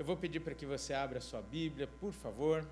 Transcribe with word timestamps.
Eu 0.00 0.06
vou 0.06 0.16
pedir 0.16 0.40
para 0.40 0.54
que 0.54 0.64
você 0.64 0.94
abra 0.94 1.18
a 1.18 1.20
sua 1.20 1.42
Bíblia, 1.42 1.86
por 1.86 2.10
favor, 2.10 2.66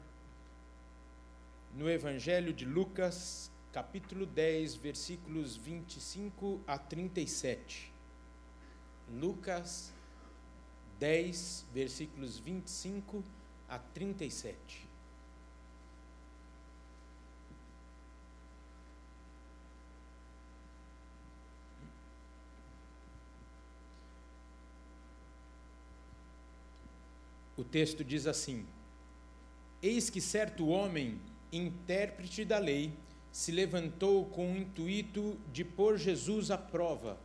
no 1.74 1.86
Evangelho 1.90 2.54
de 2.54 2.64
Lucas, 2.64 3.50
capítulo 3.70 4.24
10, 4.24 4.76
versículos 4.76 5.54
25 5.54 6.58
a 6.66 6.78
37. 6.78 7.92
Lucas 9.12 9.92
10, 10.98 11.66
versículos 11.74 12.38
25 12.38 13.22
a 13.68 13.78
37. 13.78 14.87
O 27.58 27.64
texto 27.64 28.04
diz 28.04 28.28
assim: 28.28 28.64
Eis 29.82 30.08
que 30.08 30.20
certo 30.20 30.68
homem, 30.68 31.20
intérprete 31.52 32.44
da 32.44 32.56
lei, 32.56 32.92
se 33.32 33.50
levantou 33.50 34.26
com 34.26 34.52
o 34.52 34.56
intuito 34.56 35.36
de 35.52 35.64
pôr 35.64 35.98
Jesus 35.98 36.52
à 36.52 36.56
prova 36.56 37.18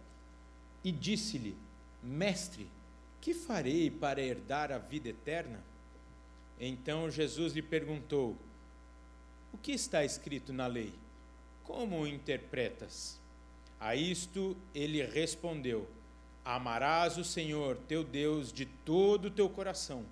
e 0.83 0.91
disse-lhe: 0.91 1.55
Mestre, 2.01 2.67
que 3.21 3.31
farei 3.31 3.91
para 3.91 4.23
herdar 4.23 4.71
a 4.71 4.79
vida 4.79 5.09
eterna? 5.09 5.63
Então 6.59 7.11
Jesus 7.11 7.53
lhe 7.53 7.61
perguntou: 7.61 8.35
O 9.53 9.57
que 9.59 9.71
está 9.71 10.03
escrito 10.03 10.51
na 10.51 10.65
lei? 10.65 10.91
Como 11.63 12.01
o 12.01 12.07
interpretas? 12.07 13.19
A 13.79 13.95
isto 13.95 14.57
ele 14.73 15.05
respondeu: 15.05 15.87
Amarás 16.43 17.19
o 17.19 17.23
Senhor 17.23 17.77
teu 17.87 18.03
Deus 18.03 18.51
de 18.51 18.65
todo 18.65 19.25
o 19.25 19.31
teu 19.31 19.47
coração 19.47 20.03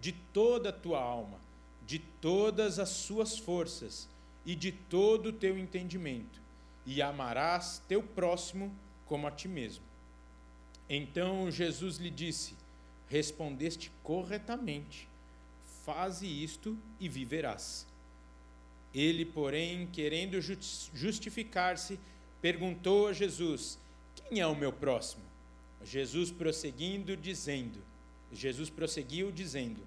de 0.00 0.12
toda 0.12 0.70
a 0.70 0.72
tua 0.72 1.00
alma, 1.00 1.38
de 1.86 1.98
todas 1.98 2.78
as 2.78 2.88
suas 2.88 3.38
forças 3.38 4.08
e 4.46 4.54
de 4.54 4.72
todo 4.72 5.30
o 5.30 5.32
teu 5.32 5.58
entendimento, 5.58 6.40
e 6.86 7.02
amarás 7.02 7.82
teu 7.86 8.02
próximo 8.02 8.74
como 9.06 9.26
a 9.26 9.30
ti 9.30 9.48
mesmo. 9.48 9.84
Então 10.88 11.50
Jesus 11.50 11.96
lhe 11.98 12.10
disse: 12.10 12.54
Respondeste 13.08 13.92
corretamente, 14.02 15.08
faze 15.84 16.26
isto 16.26 16.78
e 16.98 17.08
viverás. 17.08 17.86
Ele, 18.94 19.24
porém, 19.24 19.86
querendo 19.86 20.40
justificar-se, 20.40 21.98
perguntou 22.40 23.08
a 23.08 23.12
Jesus: 23.12 23.78
Quem 24.14 24.40
é 24.40 24.46
o 24.46 24.56
meu 24.56 24.72
próximo? 24.72 25.22
Jesus 25.84 26.30
prosseguindo, 26.30 27.16
dizendo: 27.16 27.78
Jesus 28.32 28.70
prosseguiu, 28.70 29.30
dizendo: 29.30 29.80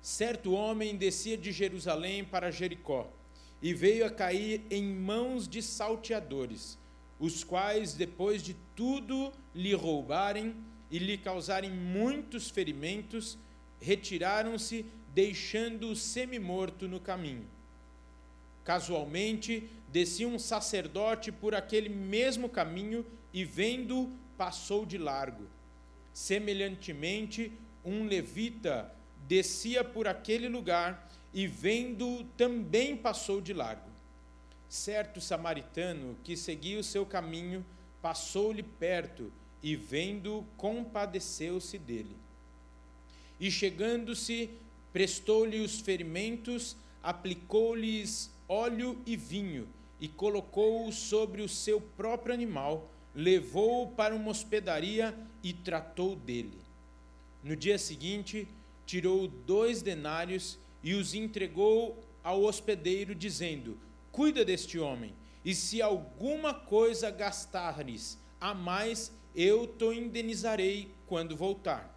Certo 0.00 0.52
homem 0.52 0.96
descia 0.96 1.36
de 1.36 1.52
Jerusalém 1.52 2.24
para 2.24 2.50
Jericó 2.50 3.10
e 3.60 3.74
veio 3.74 4.06
a 4.06 4.10
cair 4.10 4.62
em 4.70 4.84
mãos 4.84 5.48
de 5.48 5.60
salteadores, 5.60 6.78
os 7.18 7.42
quais, 7.42 7.94
depois 7.94 8.42
de 8.42 8.54
tudo 8.76 9.32
lhe 9.54 9.74
roubarem 9.74 10.54
e 10.90 10.98
lhe 10.98 11.18
causarem 11.18 11.70
muitos 11.70 12.48
ferimentos, 12.48 13.36
retiraram-se, 13.80 14.86
deixando-o 15.12 15.96
semi-morto 15.96 16.86
no 16.86 17.00
caminho. 17.00 17.46
Casualmente, 18.64 19.68
descia 19.88 20.28
um 20.28 20.38
sacerdote 20.38 21.32
por 21.32 21.54
aquele 21.54 21.88
mesmo 21.88 22.48
caminho 22.48 23.04
e, 23.32 23.44
vendo, 23.44 24.12
passou 24.36 24.86
de 24.86 24.96
largo. 24.96 25.44
Semelhantemente, 26.12 27.52
um 27.84 28.04
levita 28.04 28.94
descia 29.28 29.84
por 29.84 30.08
aquele 30.08 30.48
lugar 30.48 31.06
e, 31.34 31.46
vendo, 31.46 32.24
também 32.36 32.96
passou 32.96 33.42
de 33.42 33.52
largo. 33.52 33.90
Certo 34.68 35.20
samaritano 35.20 36.16
que 36.24 36.34
seguia 36.36 36.80
o 36.80 36.84
seu 36.84 37.04
caminho 37.04 37.64
passou-lhe 38.00 38.62
perto 38.62 39.30
e, 39.62 39.76
vendo, 39.76 40.46
compadeceu-se 40.56 41.78
dele. 41.78 42.16
E 43.38 43.50
chegando-se, 43.50 44.50
prestou-lhe 44.92 45.60
os 45.60 45.78
ferimentos, 45.78 46.74
aplicou-lhes 47.02 48.30
óleo 48.48 49.00
e 49.04 49.14
vinho 49.14 49.68
e 50.00 50.08
colocou-o 50.08 50.90
sobre 50.90 51.42
o 51.42 51.48
seu 51.48 51.80
próprio 51.80 52.32
animal, 52.32 52.90
levou-o 53.14 53.90
para 53.92 54.14
uma 54.14 54.30
hospedaria 54.30 55.14
e 55.42 55.52
tratou 55.52 56.16
dele. 56.16 56.58
No 57.42 57.54
dia 57.54 57.78
seguinte, 57.78 58.48
tirou 58.88 59.28
dois 59.28 59.82
denários 59.82 60.58
e 60.82 60.94
os 60.94 61.12
entregou 61.12 62.02
ao 62.24 62.42
hospedeiro, 62.42 63.14
dizendo: 63.14 63.78
Cuida 64.10 64.46
deste 64.46 64.78
homem, 64.78 65.14
e 65.44 65.54
se 65.54 65.82
alguma 65.82 66.54
coisa 66.54 67.10
gastares 67.10 68.18
a 68.40 68.54
mais, 68.54 69.12
eu 69.36 69.66
te 69.66 69.84
indenizarei 69.84 70.90
quando 71.06 71.36
voltar. 71.36 71.94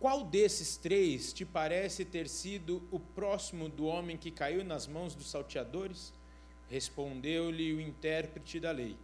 Qual 0.00 0.24
desses 0.24 0.76
três 0.76 1.32
te 1.32 1.44
parece 1.44 2.04
ter 2.04 2.28
sido 2.28 2.82
o 2.90 2.98
próximo 2.98 3.68
do 3.68 3.86
homem 3.86 4.16
que 4.16 4.32
caiu 4.32 4.64
nas 4.64 4.88
mãos 4.88 5.14
dos 5.14 5.30
salteadores? 5.30 6.12
Respondeu-lhe 6.68 7.72
o 7.72 7.80
intérprete 7.80 8.58
da 8.58 8.72
lei, 8.72 8.96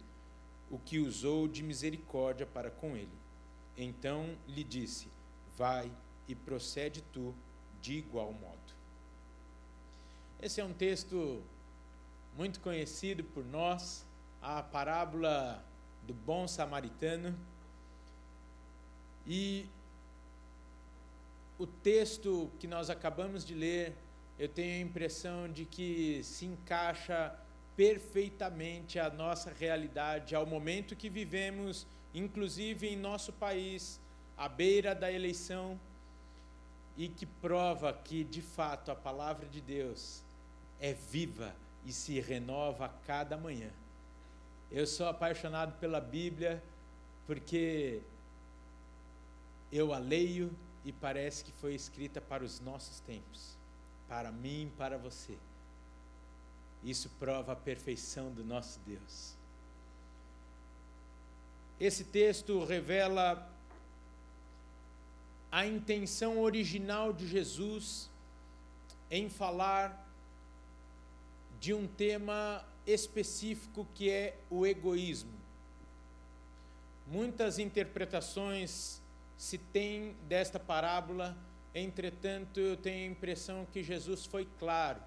o 0.69 0.77
que 0.77 0.99
usou 0.99 1.47
de 1.47 1.63
misericórdia 1.63 2.45
para 2.45 2.69
com 2.69 2.97
ele. 2.97 3.17
Então 3.77 4.37
lhe 4.45 4.63
disse: 4.63 5.07
Vai 5.57 5.89
e 6.27 6.35
procede 6.35 7.01
tu 7.13 7.33
de 7.81 7.93
igual 7.93 8.31
modo. 8.33 8.57
Esse 10.41 10.61
é 10.61 10.65
um 10.65 10.73
texto 10.73 11.41
muito 12.35 12.59
conhecido 12.59 13.23
por 13.23 13.45
nós, 13.45 14.05
a 14.41 14.61
parábola 14.61 15.63
do 16.05 16.13
bom 16.13 16.47
samaritano. 16.47 17.37
E 19.25 19.65
o 21.57 21.65
texto 21.65 22.51
que 22.59 22.67
nós 22.67 22.89
acabamos 22.89 23.45
de 23.45 23.53
ler, 23.53 23.93
eu 24.37 24.49
tenho 24.49 24.83
a 24.83 24.87
impressão 24.87 25.49
de 25.49 25.65
que 25.65 26.21
se 26.23 26.45
encaixa 26.45 27.33
perfeitamente 27.75 28.99
à 28.99 29.09
nossa 29.09 29.51
realidade, 29.51 30.35
ao 30.35 30.45
momento 30.45 30.95
que 30.95 31.09
vivemos, 31.09 31.87
inclusive 32.13 32.87
em 32.87 32.97
nosso 32.97 33.31
país, 33.33 33.99
à 34.37 34.49
beira 34.49 34.93
da 34.93 35.11
eleição 35.11 35.79
e 36.97 37.07
que 37.07 37.25
prova 37.25 37.91
que, 37.93 38.23
de 38.23 38.41
fato, 38.41 38.91
a 38.91 38.95
palavra 38.95 39.47
de 39.47 39.59
Deus 39.59 40.21
é 40.79 40.93
viva 40.93 41.55
e 41.85 41.91
se 41.91 42.19
renova 42.19 42.85
a 42.85 42.89
cada 42.89 43.37
manhã. 43.37 43.69
Eu 44.71 44.85
sou 44.85 45.07
apaixonado 45.07 45.77
pela 45.79 45.99
Bíblia 45.99 46.61
porque 47.25 48.01
eu 49.71 49.93
a 49.93 49.97
leio 49.97 50.51
e 50.85 50.91
parece 50.91 51.43
que 51.43 51.51
foi 51.53 51.73
escrita 51.73 52.19
para 52.19 52.43
os 52.43 52.59
nossos 52.59 52.99
tempos, 52.99 53.57
para 54.07 54.31
mim 54.31 54.67
e 54.67 54.77
para 54.77 54.97
você. 54.97 55.37
Isso 56.83 57.09
prova 57.19 57.53
a 57.53 57.55
perfeição 57.55 58.31
do 58.31 58.43
nosso 58.43 58.79
Deus. 58.85 59.35
Esse 61.79 62.03
texto 62.03 62.63
revela 62.65 63.49
a 65.53 65.67
intenção 65.67 66.41
original 66.41 67.13
de 67.13 67.27
Jesus 67.27 68.09
em 69.11 69.29
falar 69.29 70.03
de 71.59 71.75
um 71.75 71.85
tema 71.85 72.65
específico 72.87 73.87
que 73.93 74.09
é 74.09 74.35
o 74.49 74.65
egoísmo. 74.65 75.29
Muitas 77.05 77.59
interpretações 77.59 78.99
se 79.37 79.59
tem 79.59 80.15
desta 80.27 80.59
parábola, 80.59 81.37
entretanto, 81.75 82.59
eu 82.59 82.75
tenho 82.75 83.07
a 83.07 83.11
impressão 83.11 83.67
que 83.71 83.83
Jesus 83.83 84.25
foi 84.25 84.47
claro, 84.57 85.03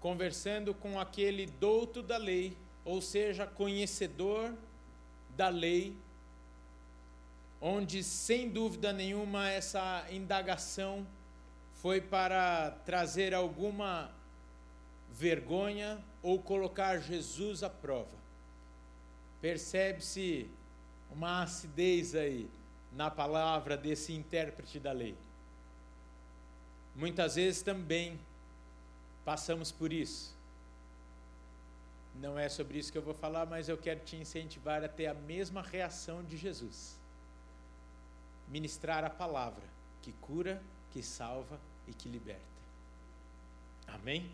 conversando 0.00 0.72
com 0.72 0.98
aquele 0.98 1.44
douto 1.44 2.02
da 2.02 2.16
lei, 2.16 2.56
ou 2.82 3.02
seja, 3.02 3.46
conhecedor 3.46 4.54
da 5.36 5.50
lei, 5.50 5.94
onde, 7.64 8.02
sem 8.02 8.50
dúvida 8.50 8.92
nenhuma, 8.92 9.48
essa 9.48 10.04
indagação 10.10 11.06
foi 11.74 12.00
para 12.00 12.72
trazer 12.84 13.32
alguma 13.32 14.10
vergonha 15.12 16.02
ou 16.20 16.42
colocar 16.42 16.98
Jesus 16.98 17.62
à 17.62 17.70
prova. 17.70 18.20
Percebe-se 19.40 20.50
uma 21.08 21.44
acidez 21.44 22.16
aí 22.16 22.50
na 22.92 23.08
palavra 23.08 23.76
desse 23.76 24.12
intérprete 24.12 24.80
da 24.80 24.90
lei. 24.90 25.14
Muitas 26.96 27.36
vezes 27.36 27.62
também 27.62 28.18
passamos 29.24 29.70
por 29.70 29.92
isso. 29.92 30.36
Não 32.16 32.36
é 32.36 32.48
sobre 32.48 32.78
isso 32.78 32.90
que 32.90 32.98
eu 32.98 33.02
vou 33.02 33.14
falar, 33.14 33.46
mas 33.46 33.68
eu 33.68 33.78
quero 33.78 34.00
te 34.00 34.16
incentivar 34.16 34.82
a 34.82 34.88
ter 34.88 35.06
a 35.06 35.14
mesma 35.14 35.62
reação 35.62 36.24
de 36.24 36.36
Jesus 36.36 37.00
ministrar 38.52 39.02
a 39.02 39.10
palavra 39.10 39.64
que 40.02 40.12
cura, 40.20 40.62
que 40.92 41.02
salva 41.02 41.58
e 41.88 41.92
que 41.94 42.08
liberta. 42.08 42.42
Amém? 43.88 44.30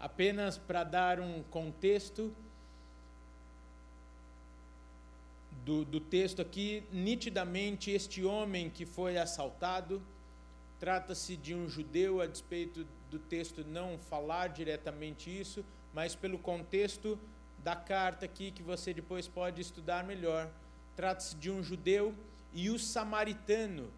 Apenas 0.00 0.58
para 0.58 0.82
dar 0.82 1.20
um 1.20 1.42
contexto 1.44 2.34
do, 5.64 5.84
do 5.84 6.00
texto 6.00 6.42
aqui, 6.42 6.82
nitidamente 6.92 7.90
este 7.90 8.24
homem 8.24 8.68
que 8.68 8.84
foi 8.84 9.16
assaltado 9.16 10.02
trata-se 10.80 11.36
de 11.36 11.54
um 11.54 11.68
judeu, 11.68 12.20
a 12.20 12.26
despeito 12.26 12.86
do 13.10 13.18
texto 13.18 13.64
não 13.64 13.98
falar 13.98 14.48
diretamente 14.48 15.28
isso, 15.28 15.64
mas 15.92 16.14
pelo 16.14 16.38
contexto 16.38 17.18
da 17.64 17.74
carta 17.74 18.24
aqui, 18.24 18.50
que 18.50 18.62
você 18.62 18.94
depois 18.94 19.26
pode 19.26 19.60
estudar 19.60 20.04
melhor. 20.04 20.48
Trata-se 20.94 21.34
de 21.34 21.50
um 21.50 21.62
judeu 21.62 22.14
e 22.52 22.70
o 22.70 22.78
samaritano, 22.78 23.92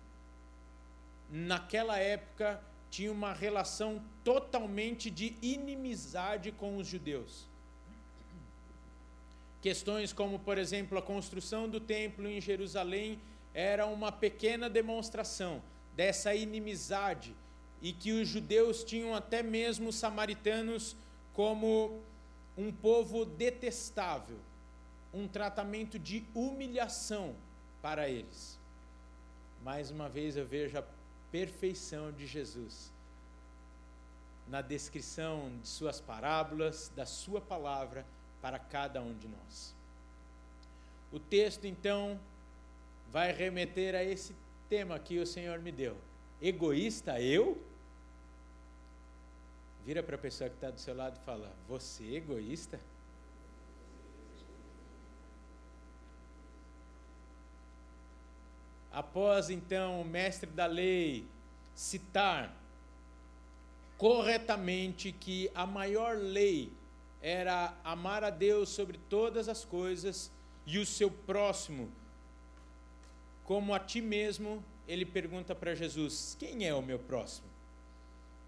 naquela 1.30 1.98
época, 1.98 2.60
tinha 2.90 3.12
uma 3.12 3.32
relação 3.32 4.02
totalmente 4.24 5.10
de 5.10 5.36
inimizade 5.40 6.50
com 6.50 6.76
os 6.76 6.86
judeus. 6.86 7.48
Questões 9.62 10.12
como, 10.12 10.38
por 10.38 10.58
exemplo, 10.58 10.98
a 10.98 11.02
construção 11.02 11.68
do 11.68 11.78
templo 11.78 12.26
em 12.26 12.40
Jerusalém 12.40 13.20
era 13.54 13.86
uma 13.86 14.10
pequena 14.10 14.68
demonstração 14.68 15.62
dessa 15.94 16.34
inimizade 16.34 17.34
e 17.82 17.92
que 17.92 18.12
os 18.12 18.28
judeus 18.28 18.82
tinham 18.82 19.14
até 19.14 19.42
mesmo 19.42 19.88
os 19.90 19.96
samaritanos 19.96 20.96
como 21.32 22.00
um 22.56 22.72
povo 22.72 23.24
detestável, 23.24 24.38
um 25.12 25.28
tratamento 25.28 25.98
de 25.98 26.24
humilhação 26.34 27.34
para 27.82 28.08
eles. 28.08 28.58
Mais 29.62 29.90
uma 29.90 30.08
vez 30.08 30.36
eu 30.36 30.46
vejo 30.46 30.78
a 30.78 30.84
perfeição 31.30 32.10
de 32.12 32.26
Jesus 32.26 32.90
na 34.50 34.60
descrição 34.60 35.52
de 35.62 35.68
suas 35.68 36.00
parábolas, 36.00 36.90
da 36.96 37.06
sua 37.06 37.40
palavra 37.40 38.04
para 38.42 38.58
cada 38.58 39.00
um 39.00 39.14
de 39.14 39.28
nós. 39.28 39.74
O 41.12 41.20
texto 41.20 41.66
então 41.66 42.18
vai 43.12 43.32
remeter 43.32 43.94
a 43.94 44.02
esse 44.02 44.34
tema 44.68 44.98
que 44.98 45.18
o 45.18 45.26
Senhor 45.26 45.60
me 45.60 45.70
deu. 45.70 45.96
Egoísta 46.42 47.20
eu? 47.20 47.62
Vira 49.84 50.02
para 50.02 50.16
a 50.16 50.18
pessoa 50.18 50.50
que 50.50 50.56
está 50.56 50.70
do 50.70 50.80
seu 50.80 50.94
lado 50.94 51.18
e 51.20 51.24
fala: 51.24 51.52
Você 51.68 52.04
é 52.04 52.16
egoísta? 52.16 52.78
Após 59.00 59.50
então 59.50 60.00
o 60.00 60.04
mestre 60.04 60.50
da 60.50 60.66
lei 60.66 61.26
citar 61.74 62.54
corretamente 63.96 65.12
que 65.12 65.50
a 65.54 65.66
maior 65.66 66.16
lei 66.16 66.72
era 67.20 67.74
amar 67.84 68.24
a 68.24 68.30
Deus 68.30 68.68
sobre 68.68 68.98
todas 69.08 69.48
as 69.48 69.64
coisas 69.64 70.30
e 70.66 70.78
o 70.78 70.86
seu 70.86 71.10
próximo 71.10 71.90
como 73.50 73.74
a 73.74 73.80
ti 73.80 74.00
mesmo, 74.00 74.62
ele 74.86 75.04
pergunta 75.04 75.56
para 75.56 75.74
Jesus: 75.74 76.36
Quem 76.38 76.68
é 76.68 76.72
o 76.72 76.80
meu 76.80 77.00
próximo? 77.00 77.48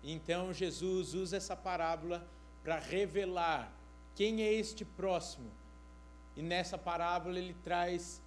Então 0.01 0.53
Jesus 0.53 1.13
usa 1.13 1.37
essa 1.37 1.57
parábola 1.57 2.25
para 2.63 2.79
revelar 2.79 3.73
quem 4.15 4.43
é 4.43 4.53
este 4.53 4.85
próximo. 4.85 5.51
E 6.37 6.41
nessa 6.41 6.79
parábola 6.79 7.37
ele 7.37 7.57
traz 7.65 8.23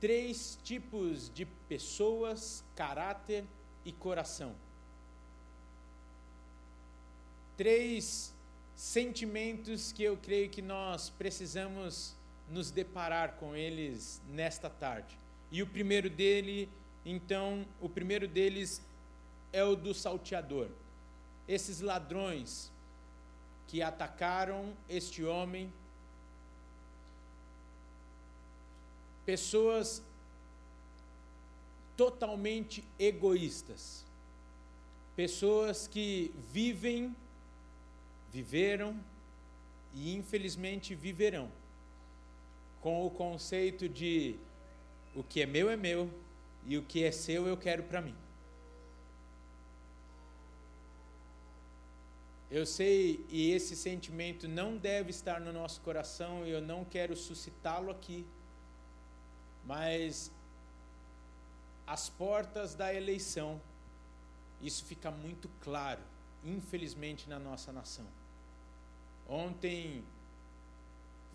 três 0.00 0.58
tipos 0.64 1.30
de 1.32 1.44
pessoas, 1.44 2.64
caráter 2.74 3.44
e 3.84 3.92
coração. 3.92 4.54
Três 7.56 8.34
sentimentos 8.74 9.92
que 9.92 10.02
eu 10.02 10.16
creio 10.16 10.48
que 10.48 10.62
nós 10.62 11.10
precisamos 11.10 12.16
nos 12.48 12.70
deparar 12.70 13.36
com 13.36 13.54
eles 13.54 14.20
nesta 14.28 14.70
tarde. 14.70 15.16
E 15.52 15.62
o 15.62 15.66
primeiro 15.66 16.08
dele, 16.08 16.68
então, 17.04 17.66
o 17.80 17.88
primeiro 17.88 18.26
deles 18.26 18.80
é 19.52 19.62
o 19.62 19.76
do 19.76 19.92
salteador 19.92 20.70
esses 21.50 21.80
ladrões 21.80 22.70
que 23.66 23.82
atacaram 23.82 24.72
este 24.88 25.24
homem, 25.24 25.72
pessoas 29.30 30.02
totalmente 31.96 32.82
egoístas, 32.98 34.04
pessoas 35.14 35.86
que 35.86 36.34
vivem, 36.52 37.14
viveram 38.32 38.98
e 39.94 40.16
infelizmente 40.16 40.96
viverão 40.96 41.48
com 42.80 43.06
o 43.06 43.10
conceito 43.10 43.88
de 43.88 44.34
o 45.14 45.22
que 45.22 45.42
é 45.42 45.46
meu 45.46 45.70
é 45.70 45.76
meu 45.76 46.10
e 46.66 46.76
o 46.76 46.82
que 46.82 47.04
é 47.04 47.12
seu 47.12 47.46
eu 47.46 47.56
quero 47.56 47.84
para 47.84 48.00
mim. 48.00 48.16
Eu 52.50 52.66
sei, 52.66 53.24
e 53.30 53.52
esse 53.52 53.76
sentimento 53.76 54.48
não 54.48 54.76
deve 54.76 55.10
estar 55.10 55.40
no 55.40 55.52
nosso 55.52 55.80
coração, 55.82 56.44
e 56.44 56.50
eu 56.50 56.60
não 56.60 56.84
quero 56.84 57.14
suscitá-lo 57.14 57.92
aqui, 57.92 58.26
mas 59.70 60.32
as 61.86 62.08
portas 62.08 62.74
da 62.74 62.92
eleição, 62.92 63.60
isso 64.60 64.84
fica 64.84 65.12
muito 65.12 65.48
claro, 65.60 66.00
infelizmente, 66.44 67.28
na 67.28 67.38
nossa 67.38 67.72
nação. 67.72 68.06
Ontem 69.28 70.02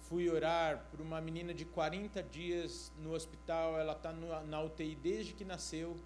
fui 0.09 0.29
orar 0.29 0.85
por 0.91 0.99
uma 0.99 1.21
menina 1.21 1.53
de 1.53 1.63
40 1.63 2.21
dias 2.23 2.91
no 3.01 3.13
hospital, 3.13 3.79
ela 3.79 3.93
está 3.93 4.11
na 4.11 4.61
UTI 4.61 4.95
desde 4.95 5.31
que 5.31 5.45
nasceu, 5.45 5.97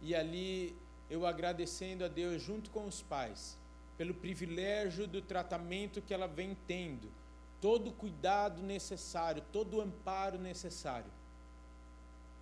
e 0.00 0.14
ali 0.14 0.76
eu 1.10 1.26
agradecendo 1.26 2.04
a 2.04 2.08
Deus 2.08 2.40
junto 2.40 2.70
com 2.70 2.86
os 2.86 3.02
pais 3.02 3.58
pelo 3.96 4.14
privilégio 4.14 5.08
do 5.08 5.20
tratamento 5.20 6.00
que 6.02 6.14
ela 6.14 6.28
vem 6.28 6.56
tendo, 6.68 7.10
todo 7.60 7.90
o 7.90 7.92
cuidado 7.94 8.62
necessário, 8.62 9.42
todo 9.52 9.78
o 9.78 9.80
amparo 9.80 10.38
necessário. 10.38 11.17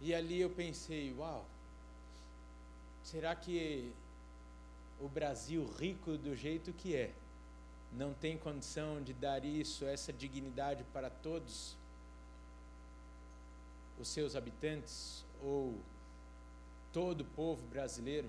E 0.01 0.15
ali 0.15 0.41
eu 0.41 0.51
pensei, 0.51 1.15
uau, 1.17 1.45
será 3.03 3.35
que 3.35 3.93
o 5.01 5.09
Brasil 5.09 5.67
rico 5.79 6.17
do 6.17 6.35
jeito 6.35 6.73
que 6.73 6.95
é, 6.95 7.13
não 7.93 8.13
tem 8.13 8.37
condição 8.37 9.03
de 9.03 9.13
dar 9.13 9.45
isso, 9.45 9.85
essa 9.85 10.13
dignidade 10.13 10.85
para 10.93 11.09
todos 11.09 11.77
os 13.99 14.09
seus 14.09 14.37
habitantes 14.37 15.25
ou 15.43 15.79
todo 16.93 17.23
o 17.23 17.25
povo 17.25 17.67
brasileiro? 17.69 18.29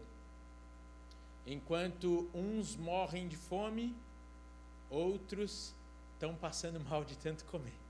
Enquanto 1.46 2.30
uns 2.34 2.76
morrem 2.76 3.28
de 3.28 3.38
fome, 3.38 3.96
outros 4.90 5.74
estão 6.14 6.36
passando 6.36 6.80
mal 6.90 7.04
de 7.04 7.18
tanto 7.18 7.44
comer. 7.46 7.87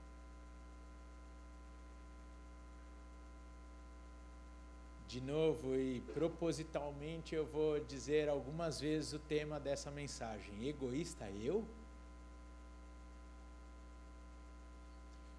De 5.08 5.22
novo 5.22 5.74
e 5.74 6.02
propositalmente 6.12 7.34
eu 7.34 7.46
vou 7.46 7.80
dizer 7.80 8.28
algumas 8.28 8.78
vezes 8.78 9.14
o 9.14 9.18
tema 9.18 9.58
dessa 9.58 9.90
mensagem: 9.90 10.68
egoísta 10.68 11.30
eu? 11.30 11.64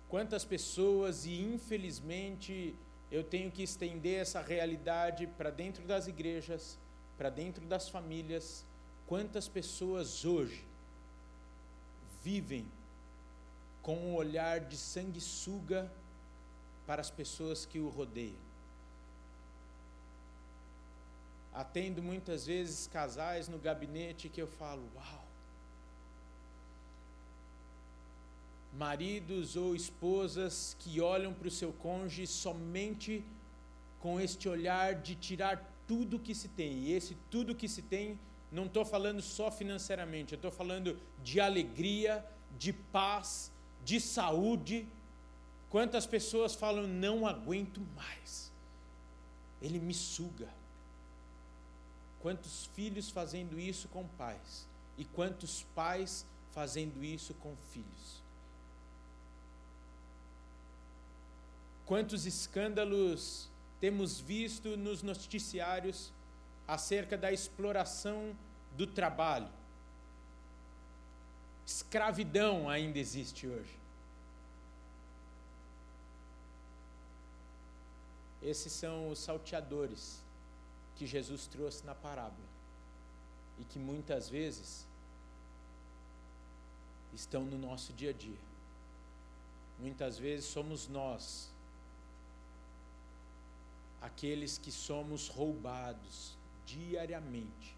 Quantas 0.09 0.43
pessoas, 0.43 1.27
e 1.27 1.39
infelizmente 1.39 2.75
eu 3.11 3.23
tenho 3.23 3.51
que 3.51 3.61
estender 3.61 4.19
essa 4.19 4.41
realidade 4.41 5.27
para 5.27 5.51
dentro 5.51 5.85
das 5.85 6.07
igrejas, 6.07 6.79
para 7.15 7.29
dentro 7.29 7.63
das 7.67 7.88
famílias, 7.89 8.65
quantas 9.05 9.47
pessoas 9.47 10.25
hoje 10.25 10.65
vivem 12.23 12.65
com 13.83 13.95
um 13.97 14.15
olhar 14.15 14.61
de 14.61 14.77
sanguessuga 14.77 15.91
para 16.88 17.01
as 17.01 17.11
pessoas 17.11 17.67
que 17.67 17.79
o 17.79 17.88
rodeiam. 17.88 18.48
Atendo 21.61 22.01
muitas 22.01 22.45
vezes 22.45 22.87
casais 22.87 23.49
no 23.49 23.57
gabinete 23.57 24.29
que 24.29 24.41
eu 24.41 24.47
falo, 24.47 24.83
uau. 24.95 25.25
Maridos 28.83 29.57
ou 29.57 29.75
esposas 29.75 30.77
que 30.79 31.01
olham 31.01 31.33
para 31.33 31.49
o 31.49 31.51
seu 31.51 31.73
cônjuge 31.73 32.25
somente 32.27 33.25
com 33.99 34.21
este 34.21 34.47
olhar 34.47 34.95
de 34.95 35.15
tirar 35.15 35.55
tudo 35.85 36.17
que 36.17 36.33
se 36.33 36.47
tem. 36.47 36.71
E 36.83 36.93
esse 36.93 37.17
tudo 37.29 37.53
que 37.53 37.67
se 37.67 37.81
tem, 37.81 38.17
não 38.49 38.67
estou 38.67 38.85
falando 38.85 39.21
só 39.21 39.51
financeiramente, 39.51 40.31
eu 40.31 40.37
estou 40.37 40.51
falando 40.51 40.97
de 41.21 41.41
alegria, 41.41 42.25
de 42.57 42.71
paz, 42.71 43.51
de 43.83 43.99
saúde. 43.99 44.87
Quantas 45.69 46.05
pessoas 46.05 46.55
falam, 46.55 46.87
não 46.87 47.27
aguento 47.27 47.81
mais. 47.97 48.49
ele 49.61 49.77
me 49.77 49.93
suga. 49.93 50.58
Quantos 52.21 52.65
filhos 52.75 53.09
fazendo 53.09 53.59
isso 53.59 53.88
com 53.88 54.07
pais, 54.07 54.67
e 54.97 55.05
quantos 55.05 55.63
pais 55.73 56.25
fazendo 56.51 57.03
isso 57.03 57.33
com 57.35 57.55
filhos. 57.71 58.21
Quantos 61.85 62.25
escândalos 62.25 63.49
temos 63.79 64.19
visto 64.19 64.75
nos 64.75 65.01
noticiários 65.01 66.11
acerca 66.67 67.17
da 67.17 67.31
exploração 67.31 68.35
do 68.75 68.85
trabalho. 68.85 69.49
Escravidão 71.65 72.69
ainda 72.69 72.99
existe 72.99 73.47
hoje. 73.47 73.79
Esses 78.41 78.71
são 78.71 79.09
os 79.09 79.19
salteadores 79.19 80.21
que 80.99 81.07
Jesus 81.07 81.47
trouxe 81.47 81.85
na 81.85 81.95
parábola 81.95 82.49
e 83.57 83.63
que 83.63 83.79
muitas 83.79 84.27
vezes 84.29 84.85
estão 87.13 87.45
no 87.45 87.57
nosso 87.57 87.93
dia 87.93 88.09
a 88.09 88.13
dia. 88.13 88.49
Muitas 89.79 90.19
vezes 90.19 90.45
somos 90.45 90.89
nós 90.89 91.49
aqueles 94.01 94.57
que 94.57 94.73
somos 94.73 95.29
roubados 95.29 96.35
diariamente. 96.65 97.73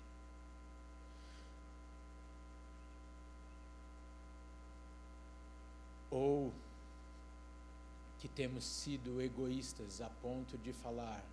Ou 6.09 6.51
que 8.19 8.27
temos 8.27 8.63
sido 8.63 9.21
egoístas 9.21 10.01
a 10.01 10.09
ponto 10.09 10.57
de 10.57 10.73
falar: 10.73 11.23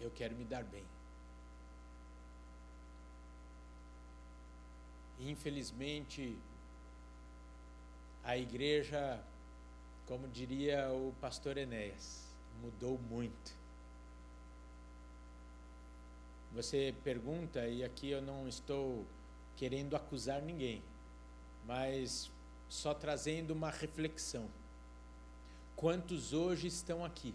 eu 0.00 0.10
quero 0.10 0.34
me 0.34 0.44
dar 0.44 0.64
bem. 0.64 0.84
Infelizmente, 5.20 6.36
a 8.24 8.36
igreja, 8.36 9.22
como 10.06 10.26
diria 10.28 10.90
o 10.90 11.14
pastor 11.20 11.58
Enéas, 11.58 12.24
mudou 12.62 12.98
muito. 12.98 13.54
Você 16.54 16.94
pergunta, 17.04 17.66
e 17.68 17.84
aqui 17.84 18.10
eu 18.10 18.22
não 18.22 18.48
estou 18.48 19.06
querendo 19.56 19.94
acusar 19.94 20.40
ninguém, 20.40 20.82
mas 21.66 22.30
só 22.68 22.94
trazendo 22.94 23.52
uma 23.52 23.70
reflexão. 23.70 24.48
Quantos 25.76 26.32
hoje 26.32 26.66
estão 26.66 27.04
aqui 27.04 27.34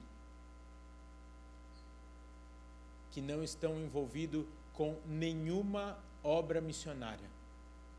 que 3.15 3.22
não 3.22 3.41
estão 3.41 3.79
envolvidos 3.79 4.45
com 4.74 5.00
nenhuma 5.05 5.98
obra 6.22 6.60
missionária, 6.60 7.29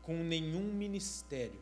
com 0.03 0.15
nenhum 0.15 0.71
ministério, 0.71 1.59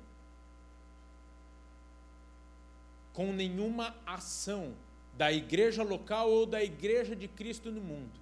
com 3.13 3.31
nenhuma 3.31 3.95
ação 4.05 4.75
da 5.17 5.31
igreja 5.31 5.83
local 5.83 6.29
ou 6.29 6.45
da 6.45 6.62
igreja 6.62 7.15
de 7.15 7.29
Cristo 7.29 7.71
no 7.71 7.79
mundo? 7.79 8.19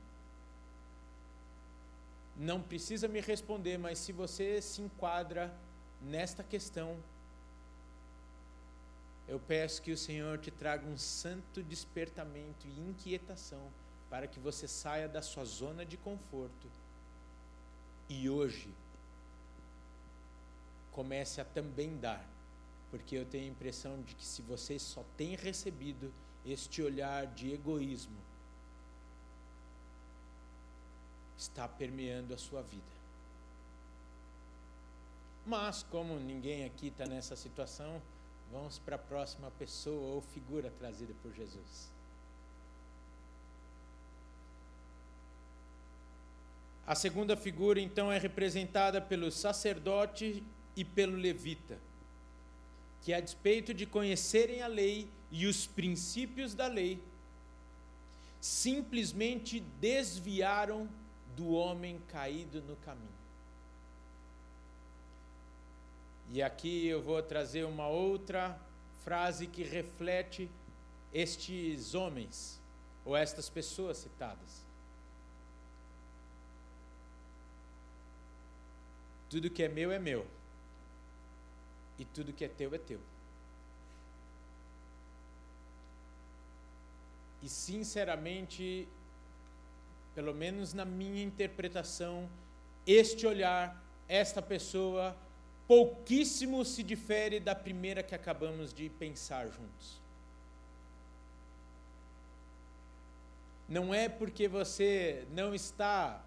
Não 2.38 2.62
precisa 2.62 3.08
me 3.08 3.20
responder, 3.20 3.80
mas 3.80 3.98
se 3.98 4.12
você 4.12 4.62
se 4.62 4.84
enquadra 4.84 5.52
nesta 6.00 6.44
questão, 6.44 6.96
eu 9.28 9.40
peço 9.40 9.82
que 9.82 9.92
o 9.92 9.98
Senhor 9.98 10.38
te 10.38 10.52
traga 10.52 10.88
um 10.88 10.98
santo 10.98 11.64
despertamento 11.64 12.68
e 12.68 12.80
inquietação 12.88 13.72
para 14.14 14.28
que 14.28 14.40
você 14.40 14.68
saia 14.68 15.10
da 15.10 15.24
sua 15.24 15.44
zona 15.44 15.84
de 15.84 15.98
conforto 15.98 16.68
e 18.08 18.30
hoje 18.30 18.72
comece 20.92 21.42
a 21.42 21.46
também 21.46 21.98
dar, 21.98 22.24
porque 22.92 23.16
eu 23.16 23.26
tenho 23.26 23.46
a 23.46 23.50
impressão 23.50 24.00
de 24.04 24.14
que 24.14 24.24
se 24.24 24.44
você 24.44 24.78
só 24.78 25.04
tem 25.18 25.36
recebido 25.36 26.14
este 26.46 26.84
olhar 26.84 27.26
de 27.26 27.54
egoísmo, 27.54 28.16
está 31.36 31.68
permeando 31.68 32.36
a 32.36 32.38
sua 32.38 32.62
vida. 32.62 32.94
Mas, 35.44 35.82
como 35.82 36.20
ninguém 36.20 36.66
aqui 36.66 36.90
está 36.90 37.08
nessa 37.08 37.36
situação, 37.36 38.00
Vamos 38.52 38.78
para 38.78 38.98
a 38.98 39.00
próxima 39.00 39.50
pessoa 39.58 40.14
ou 40.14 40.22
figura 40.22 40.70
trazida 40.78 41.12
por 41.24 41.34
Jesus. 41.34 41.93
A 46.86 46.96
segunda 46.96 47.38
figura, 47.38 47.80
então, 47.80 48.12
é 48.12 48.18
representada 48.18 49.00
pelo 49.00 49.32
sacerdote 49.32 50.44
e 50.76 50.84
pelo 50.84 51.16
levita, 51.16 51.78
que, 53.02 53.14
a 53.14 53.22
despeito 53.22 53.74
de 53.74 53.86
conhecerem 53.86 54.62
a 54.62 54.68
lei 54.68 55.08
e 55.32 55.46
os 55.46 55.66
princípios 55.66 56.54
da 56.54 56.68
lei, 56.68 57.02
simplesmente 58.42 59.62
desviaram 59.80 60.90
do 61.36 61.52
homem 61.52 62.02
caído 62.10 62.62
no 62.62 62.76
caminho. 62.78 63.08
E 66.32 66.42
aqui 66.42 66.88
eu 66.88 67.02
vou 67.02 67.22
trazer 67.24 67.64
uma 67.64 67.88
outra 67.88 68.60
frase 69.04 69.48
que 69.48 69.64
reflete 69.64 70.50
estes 71.14 71.94
homens, 71.94 72.60
ou 73.06 73.16
estas 73.16 73.50
pessoas 73.50 73.98
citadas. 73.98 74.73
Tudo 79.34 79.50
que 79.50 79.64
é 79.64 79.68
meu 79.68 79.92
é 79.92 79.98
meu, 79.98 80.28
e 81.98 82.06
tudo 82.06 82.32
que 82.32 82.46
é 82.46 82.48
teu 82.48 82.72
é 82.76 82.78
teu. 82.78 83.00
E 87.42 87.50
sinceramente, 87.50 88.88
pelo 90.14 90.36
menos 90.36 90.76
na 90.76 90.86
minha 90.86 91.24
interpretação, 91.24 92.30
este 92.86 93.26
olhar, 93.26 93.84
esta 94.08 94.40
pessoa 94.40 95.18
pouquíssimo 95.68 96.64
se 96.64 96.84
difere 96.84 97.40
da 97.40 97.56
primeira 97.56 98.04
que 98.04 98.14
acabamos 98.14 98.72
de 98.72 98.88
pensar 98.88 99.48
juntos. 99.48 100.00
Não 103.68 103.92
é 103.92 104.08
porque 104.08 104.48
você 104.48 105.26
não 105.32 105.56
está 105.56 106.24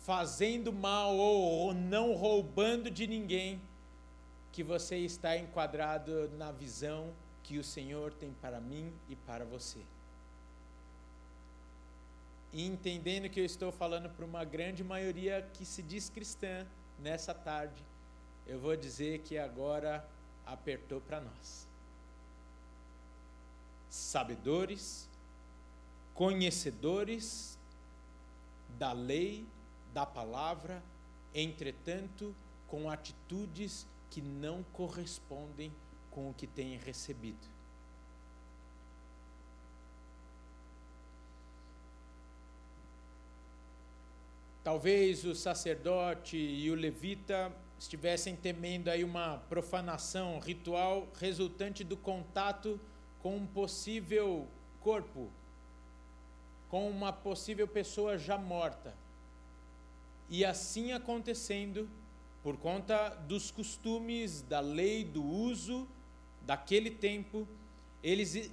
fazendo 0.00 0.72
mal 0.72 1.16
ou, 1.16 1.74
não 1.74 2.14
roubando 2.14 2.90
de 2.90 3.06
ninguém 3.06 3.60
que 4.52 4.62
você 4.62 4.96
está 4.96 5.36
enquadrado 5.36 6.30
na 6.38 6.50
visão 6.50 7.12
que 7.42 7.58
o 7.58 7.64
Senhor 7.64 8.12
tem 8.14 8.32
para 8.40 8.60
mim 8.60 8.92
e 9.08 9.16
para 9.16 9.44
você. 9.44 9.80
E 12.52 12.64
entendendo 12.64 13.28
que 13.28 13.38
eu 13.38 13.44
estou 13.44 13.70
falando 13.70 14.08
para 14.08 14.24
uma 14.24 14.44
grande 14.44 14.82
maioria 14.82 15.46
que 15.52 15.64
se 15.64 15.82
diz 15.82 16.08
cristã 16.08 16.66
nessa 16.98 17.34
tarde, 17.34 17.82
eu 18.46 18.58
vou 18.58 18.76
dizer 18.76 19.18
que 19.20 19.36
agora 19.36 20.08
apertou 20.46 21.00
para 21.00 21.20
nós. 21.20 21.66
Sabedores, 23.90 25.08
conhecedores 26.14 27.58
da 28.78 28.92
lei, 28.92 29.44
da 29.96 30.04
palavra, 30.04 30.82
entretanto, 31.34 32.36
com 32.68 32.90
atitudes 32.90 33.86
que 34.10 34.20
não 34.20 34.62
correspondem 34.74 35.72
com 36.10 36.28
o 36.28 36.34
que 36.34 36.46
têm 36.46 36.76
recebido. 36.76 37.48
Talvez 44.62 45.24
o 45.24 45.34
sacerdote 45.34 46.36
e 46.36 46.70
o 46.70 46.74
levita 46.74 47.50
estivessem 47.78 48.36
temendo 48.36 48.88
aí 48.88 49.02
uma 49.02 49.38
profanação 49.48 50.38
ritual 50.40 51.08
resultante 51.18 51.82
do 51.82 51.96
contato 51.96 52.78
com 53.22 53.34
um 53.34 53.46
possível 53.46 54.46
corpo, 54.78 55.30
com 56.68 56.86
uma 56.90 57.14
possível 57.14 57.66
pessoa 57.66 58.18
já 58.18 58.36
morta. 58.36 59.05
E 60.28 60.44
assim 60.44 60.92
acontecendo, 60.92 61.88
por 62.42 62.56
conta 62.56 63.10
dos 63.10 63.50
costumes, 63.50 64.42
da 64.42 64.60
lei, 64.60 65.04
do 65.04 65.24
uso 65.24 65.88
daquele 66.42 66.90
tempo, 66.90 67.46
eles 68.02 68.50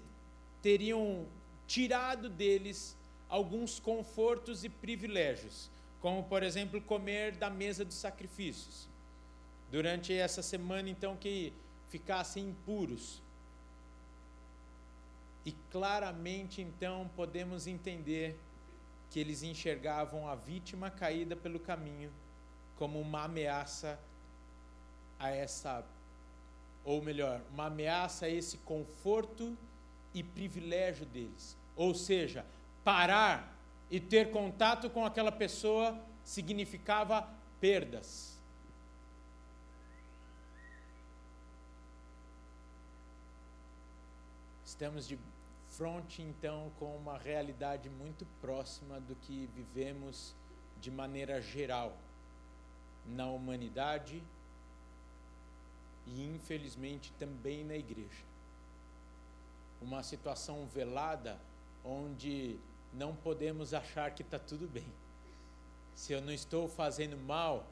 teriam 0.61 1.25
tirado 1.67 2.29
deles 2.29 2.97
alguns 3.29 3.79
confortos 3.79 4.63
e 4.63 4.69
privilégios, 4.69 5.69
como 5.99 6.23
por 6.23 6.43
exemplo 6.43 6.81
comer 6.81 7.35
da 7.35 7.49
mesa 7.49 7.83
dos 7.83 7.95
sacrifícios 7.95 8.87
durante 9.73 10.13
essa 10.13 10.43
semana, 10.43 10.87
então, 10.87 11.17
que 11.17 11.51
ficassem 11.89 12.49
impuros. 12.49 13.23
E 15.43 15.51
claramente 15.71 16.61
então 16.61 17.09
podemos 17.15 17.65
entender 17.65 18.37
que 19.13 19.19
eles 19.19 19.43
enxergavam 19.43 20.27
a 20.27 20.33
vítima 20.33 20.89
caída 20.89 21.35
pelo 21.35 21.59
caminho 21.59 22.11
como 22.79 22.99
uma 22.99 23.25
ameaça 23.25 23.99
a 25.19 25.29
essa, 25.29 25.85
ou 26.83 26.99
melhor, 26.99 27.39
uma 27.51 27.67
ameaça 27.67 28.25
a 28.25 28.29
esse 28.29 28.57
conforto 28.57 29.55
e 30.15 30.23
privilégio 30.23 31.05
deles. 31.05 31.55
Ou 31.75 31.93
seja, 31.93 32.43
parar 32.83 33.55
e 33.91 33.99
ter 33.99 34.31
contato 34.31 34.89
com 34.89 35.05
aquela 35.05 35.31
pessoa 35.31 35.95
significava 36.23 37.29
perdas. 37.61 38.35
Estamos 44.65 45.07
de 45.07 45.19
frente 45.77 46.21
então 46.21 46.71
com 46.77 46.95
uma 46.95 47.17
realidade 47.17 47.89
muito 47.89 48.25
próxima 48.39 48.99
do 48.99 49.15
que 49.15 49.49
vivemos 49.55 50.35
de 50.79 50.91
maneira 50.91 51.41
geral 51.41 51.97
na 53.05 53.27
humanidade 53.27 54.21
e 56.05 56.23
infelizmente 56.23 57.11
também 57.19 57.63
na 57.63 57.75
igreja. 57.75 58.23
Uma 59.81 60.03
situação 60.03 60.65
velada 60.67 61.39
onde 61.83 62.59
não 62.93 63.15
podemos 63.15 63.73
achar 63.73 64.11
que 64.11 64.21
está 64.21 64.37
tudo 64.37 64.67
bem. 64.67 64.87
Se 65.95 66.13
eu 66.13 66.21
não 66.21 66.31
estou 66.31 66.67
fazendo 66.67 67.17
mal, 67.17 67.65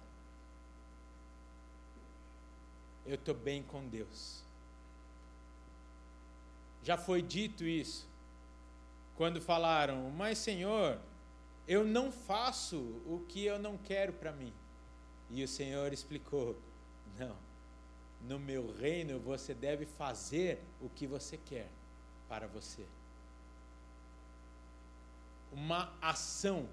eu 3.05 3.15
estou 3.15 3.35
bem 3.35 3.63
com 3.63 3.87
Deus. 3.87 4.43
Já 6.83 6.97
foi 6.97 7.21
dito 7.21 7.63
isso. 7.63 8.07
Quando 9.15 9.39
falaram, 9.39 10.09
mas 10.09 10.37
Senhor, 10.37 10.99
eu 11.67 11.83
não 11.85 12.11
faço 12.11 12.77
o 13.05 13.23
que 13.27 13.45
eu 13.45 13.59
não 13.59 13.77
quero 13.77 14.13
para 14.13 14.31
mim. 14.31 14.53
E 15.29 15.43
o 15.43 15.47
Senhor 15.47 15.93
explicou: 15.93 16.57
não, 17.17 17.35
no 18.27 18.39
meu 18.39 18.73
reino 18.75 19.19
você 19.19 19.53
deve 19.53 19.85
fazer 19.85 20.59
o 20.81 20.89
que 20.89 21.07
você 21.07 21.37
quer 21.37 21.69
para 22.27 22.47
você. 22.47 22.85
Uma 25.51 25.93
ação, 26.01 26.67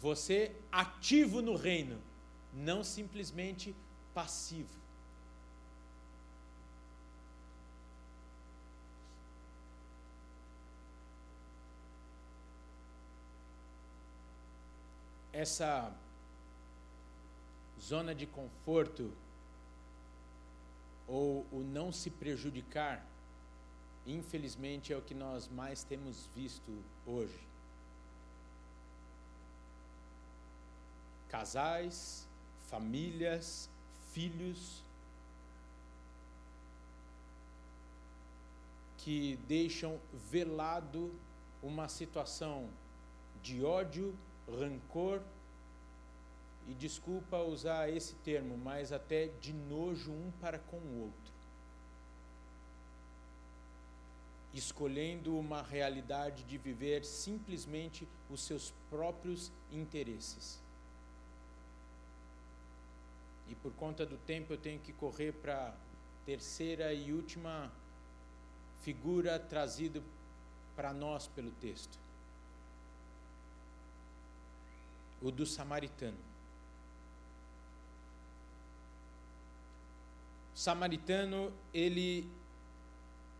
você 0.00 0.52
ativo 0.70 1.40
no 1.40 1.56
reino, 1.56 2.00
não 2.52 2.84
simplesmente 2.84 3.74
passivo. 4.14 4.82
Essa 15.32 15.92
zona 17.80 18.14
de 18.14 18.26
conforto 18.26 19.10
ou 21.08 21.46
o 21.50 21.60
não 21.60 21.90
se 21.90 22.10
prejudicar, 22.10 23.04
infelizmente 24.06 24.92
é 24.92 24.96
o 24.96 25.02
que 25.02 25.14
nós 25.14 25.48
mais 25.48 25.82
temos 25.82 26.28
visto 26.34 26.72
hoje. 27.06 27.40
Casais, 31.28 32.26
famílias, 32.68 33.68
filhos 34.12 34.82
que 38.98 39.36
deixam 39.48 39.98
velado 40.30 41.12
uma 41.62 41.88
situação 41.88 42.68
de 43.42 43.64
ódio 43.64 44.14
rancor 44.48 45.22
e 46.68 46.74
desculpa 46.74 47.38
usar 47.38 47.90
esse 47.90 48.14
termo, 48.16 48.56
mas 48.56 48.92
até 48.92 49.26
de 49.40 49.52
nojo 49.52 50.12
um 50.12 50.30
para 50.40 50.58
com 50.58 50.76
o 50.76 51.02
outro. 51.02 51.32
Escolhendo 54.54 55.38
uma 55.38 55.62
realidade 55.62 56.44
de 56.44 56.58
viver 56.58 57.04
simplesmente 57.04 58.06
os 58.30 58.42
seus 58.42 58.72
próprios 58.90 59.50
interesses. 59.70 60.60
E 63.48 63.54
por 63.56 63.72
conta 63.72 64.06
do 64.06 64.16
tempo 64.18 64.52
eu 64.52 64.58
tenho 64.58 64.78
que 64.78 64.92
correr 64.92 65.32
para 65.32 65.68
a 65.68 65.74
terceira 66.24 66.92
e 66.92 67.12
última 67.12 67.72
figura 68.82 69.38
trazida 69.38 70.02
para 70.76 70.92
nós 70.92 71.26
pelo 71.28 71.50
texto. 71.52 71.98
O 75.22 75.30
do 75.30 75.46
samaritano. 75.46 76.18
O 80.54 80.58
samaritano, 80.58 81.52
ele 81.72 82.28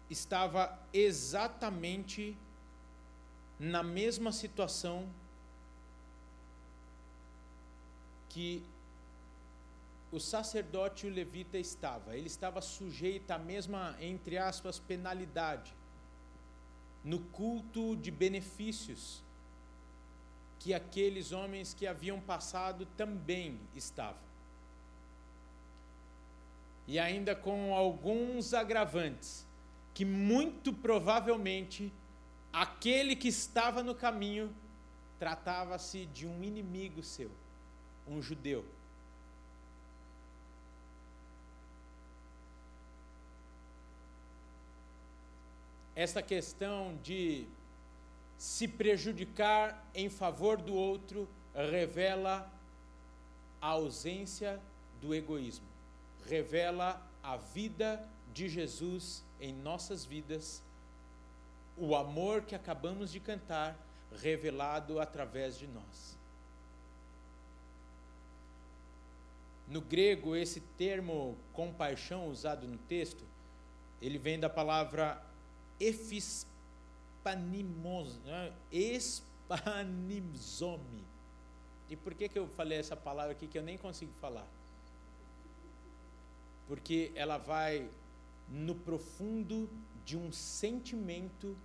estava 0.09 0.79
exatamente 0.93 2.37
na 3.59 3.83
mesma 3.83 4.33
situação 4.33 5.09
que 8.29 8.63
o 10.11 10.19
sacerdote 10.21 11.07
e 11.07 11.11
o 11.11 11.13
levita 11.13 11.59
estava. 11.59 12.17
Ele 12.17 12.27
estava 12.27 12.61
sujeito 12.61 13.31
à 13.31 13.39
mesma, 13.39 13.97
entre 14.01 14.39
aspas, 14.39 14.79
penalidade 14.79 15.75
no 17.05 17.19
culto 17.19 17.97
de 17.97 18.11
benefícios 18.11 19.23
que 20.63 20.73
aqueles 20.73 21.33
homens 21.33 21.75
que 21.75 21.89
haviam 21.89 22.21
passado 22.21 22.87
também 22.97 23.59
estavam. 23.75 24.23
E 26.87 27.01
ainda 27.01 27.35
com 27.35 27.75
alguns 27.75 28.55
agravantes, 28.55 29.45
que 29.93 30.05
muito 30.05 30.73
provavelmente 30.73 31.93
aquele 32.53 33.17
que 33.17 33.27
estava 33.27 33.83
no 33.83 33.93
caminho 33.93 34.55
tratava-se 35.19 36.07
de 36.07 36.29
um 36.29 36.45
inimigo 36.45 37.03
seu, 37.03 37.31
um 38.07 38.23
judeu. 38.23 38.65
Esta 45.97 46.23
questão 46.23 46.97
de 47.03 47.49
se 48.43 48.67
prejudicar 48.67 49.89
em 49.95 50.09
favor 50.11 50.61
do 50.61 50.75
outro 50.75 51.29
revela 51.55 52.53
a 53.61 53.69
ausência 53.69 54.61
do 55.01 55.15
egoísmo, 55.15 55.65
revela 56.27 57.01
a 57.23 57.37
vida 57.37 58.05
de 58.35 58.49
Jesus 58.49 59.23
em 59.41 59.55
nossas 59.55 60.05
vidas, 60.05 60.61
o 61.77 61.95
amor 61.95 62.43
que 62.43 62.57
acabamos 62.57 63.13
de 63.13 63.21
cantar 63.21 63.79
revelado 64.21 64.99
através 64.99 65.57
de 65.57 65.69
nós. 65.69 66.19
No 69.69 69.81
grego, 69.81 70.35
esse 70.35 70.59
termo 70.77 71.39
compaixão 71.53 72.27
usado 72.27 72.67
no 72.67 72.77
texto, 72.77 73.25
ele 74.01 74.19
vem 74.19 74.41
da 74.41 74.51
palavra 74.51 75.23
efis 75.79 76.45
espanimos, 77.23 78.19
né? 78.25 78.53
E 81.89 81.97
por 81.97 82.15
que, 82.15 82.29
que 82.29 82.39
eu 82.39 82.49
falei 82.49 82.79
essa 82.79 82.97
palavra 82.97 83.33
aqui 83.33 83.47
que 83.47 83.59
eu 83.59 83.63
nem 83.63 83.79
consigo 83.79 84.13
falar? 84.21 84.47
Porque 86.67 87.13
ela 87.15 87.39
vai 87.39 87.89
no 88.49 88.75
profundo 88.75 89.69
de 90.05 90.17
um 90.17 90.33
sentimento 90.33 91.57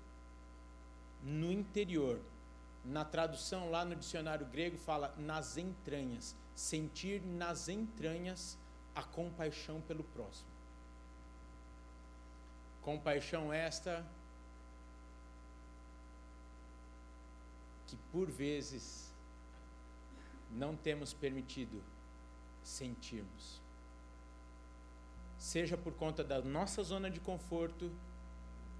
no 1.24 1.52
interior. 1.52 2.20
Na 2.86 3.04
tradução 3.04 3.70
lá 3.70 3.84
no 3.84 3.96
dicionário 3.96 4.46
grego 4.46 4.78
fala 4.78 5.14
nas 5.18 5.58
entranhas, 5.58 6.36
sentir 6.56 7.22
nas 7.22 7.68
entranhas 7.68 8.58
a 8.96 9.04
compaixão 9.04 9.82
pelo 9.82 10.04
próximo. 10.04 10.48
Compaixão 12.82 13.52
esta 13.52 14.06
que 17.88 17.96
por 18.12 18.30
vezes 18.30 19.12
não 20.52 20.76
temos 20.76 21.14
permitido 21.14 21.82
sentirmos. 22.64 23.62
Seja 25.38 25.78
por 25.78 25.94
conta 25.94 26.24
da 26.24 26.42
nossa 26.42 26.84
zona 26.84 27.10
de 27.10 27.20
conforto, 27.20 27.92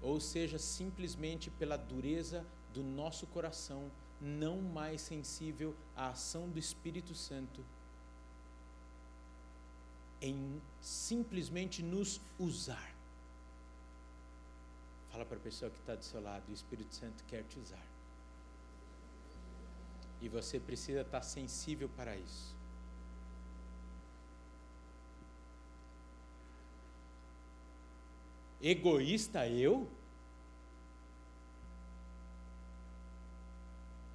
ou 0.02 0.20
seja 0.20 0.58
simplesmente 0.58 1.50
pela 1.50 1.76
dureza 1.76 2.44
do 2.72 2.82
nosso 2.82 3.26
coração, 3.28 3.90
não 4.20 4.60
mais 4.60 5.00
sensível 5.00 5.74
à 5.96 6.08
ação 6.08 6.48
do 6.48 6.58
Espírito 6.58 7.14
Santo, 7.14 7.64
em 10.20 10.60
simplesmente 10.80 11.82
nos 11.82 12.20
usar. 12.38 12.94
Fala 15.10 15.24
para 15.24 15.36
a 15.36 15.40
pessoa 15.40 15.70
que 15.70 15.78
está 15.78 15.94
do 15.94 16.04
seu 16.04 16.20
lado: 16.20 16.48
o 16.48 16.52
Espírito 16.52 16.94
Santo 16.94 17.24
quer 17.28 17.44
te 17.44 17.58
usar. 17.58 17.97
E 20.20 20.28
você 20.28 20.58
precisa 20.58 21.02
estar 21.02 21.22
sensível 21.22 21.88
para 21.96 22.16
isso. 22.16 22.56
Egoísta 28.60 29.46
eu? 29.46 29.88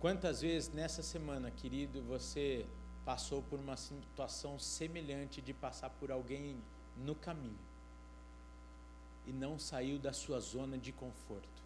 Quantas 0.02 0.42
vezes 0.42 0.74
nessa 0.74 1.02
semana, 1.02 1.50
querido, 1.50 2.02
você 2.02 2.66
passou 3.06 3.42
por 3.44 3.58
uma 3.58 3.78
situação 3.78 4.60
semelhante 4.60 5.42
de 5.42 5.54
passar 5.54 5.90
por 5.92 6.12
alguém 6.12 6.58
no 6.98 7.16
caminho 7.16 7.58
e 9.26 9.32
não 9.32 9.58
saiu 9.58 9.98
da 9.98 10.12
sua 10.12 10.42
zona 10.42 10.78
de 10.78 10.92
conforto 10.92 11.64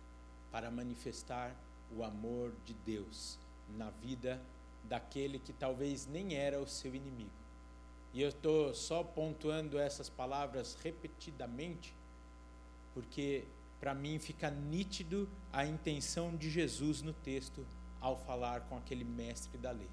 para 0.52 0.70
manifestar 0.70 1.56
o 1.96 2.04
amor 2.04 2.52
de 2.66 2.74
Deus 2.86 3.40
na 3.76 3.90
vida 3.90 4.42
daquele 4.84 5.40
que 5.40 5.54
talvez 5.54 6.06
nem 6.06 6.36
era 6.36 6.60
o 6.60 6.68
seu 6.68 6.96
inimigo. 6.96 7.32
E 8.14 8.22
eu 8.22 8.30
estou 8.30 8.74
só 8.74 9.04
pontuando 9.04 9.78
essas 9.78 10.10
palavras 10.10 10.78
repetidamente, 10.82 11.94
porque 12.94 13.44
para 13.80 13.94
mim 13.94 14.18
fica 14.18 14.50
nítido 14.50 15.30
a 15.52 15.66
intenção 15.66 16.36
de 16.36 16.50
Jesus 16.50 17.02
no 17.02 17.14
texto 17.14 17.66
ao 18.02 18.18
falar 18.18 18.62
com 18.62 18.78
aquele 18.78 19.04
mestre 19.04 19.58
da 19.58 19.72
lei. 19.72 19.90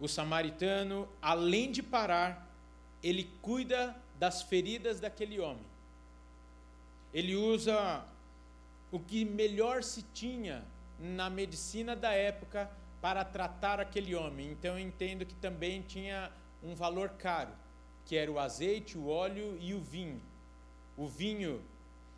O 0.00 0.08
samaritano, 0.08 1.08
além 1.22 1.70
de 1.70 1.82
parar, 1.82 2.50
ele 3.02 3.30
cuida 3.40 3.96
das 4.18 4.42
feridas 4.42 4.98
daquele 4.98 5.38
homem. 5.38 5.64
Ele 7.12 7.36
usa 7.36 8.04
o 8.94 9.00
que 9.00 9.24
melhor 9.24 9.82
se 9.82 10.02
tinha 10.14 10.64
na 11.00 11.28
medicina 11.28 11.96
da 11.96 12.12
época 12.12 12.70
para 13.00 13.24
tratar 13.24 13.80
aquele 13.80 14.14
homem. 14.14 14.52
Então 14.52 14.78
eu 14.78 14.78
entendo 14.78 15.26
que 15.26 15.34
também 15.34 15.82
tinha 15.82 16.30
um 16.62 16.76
valor 16.76 17.08
caro, 17.08 17.50
que 18.06 18.14
era 18.14 18.30
o 18.30 18.38
azeite, 18.38 18.96
o 18.96 19.08
óleo 19.08 19.58
e 19.60 19.74
o 19.74 19.80
vinho. 19.80 20.22
O 20.96 21.08
vinho 21.08 21.60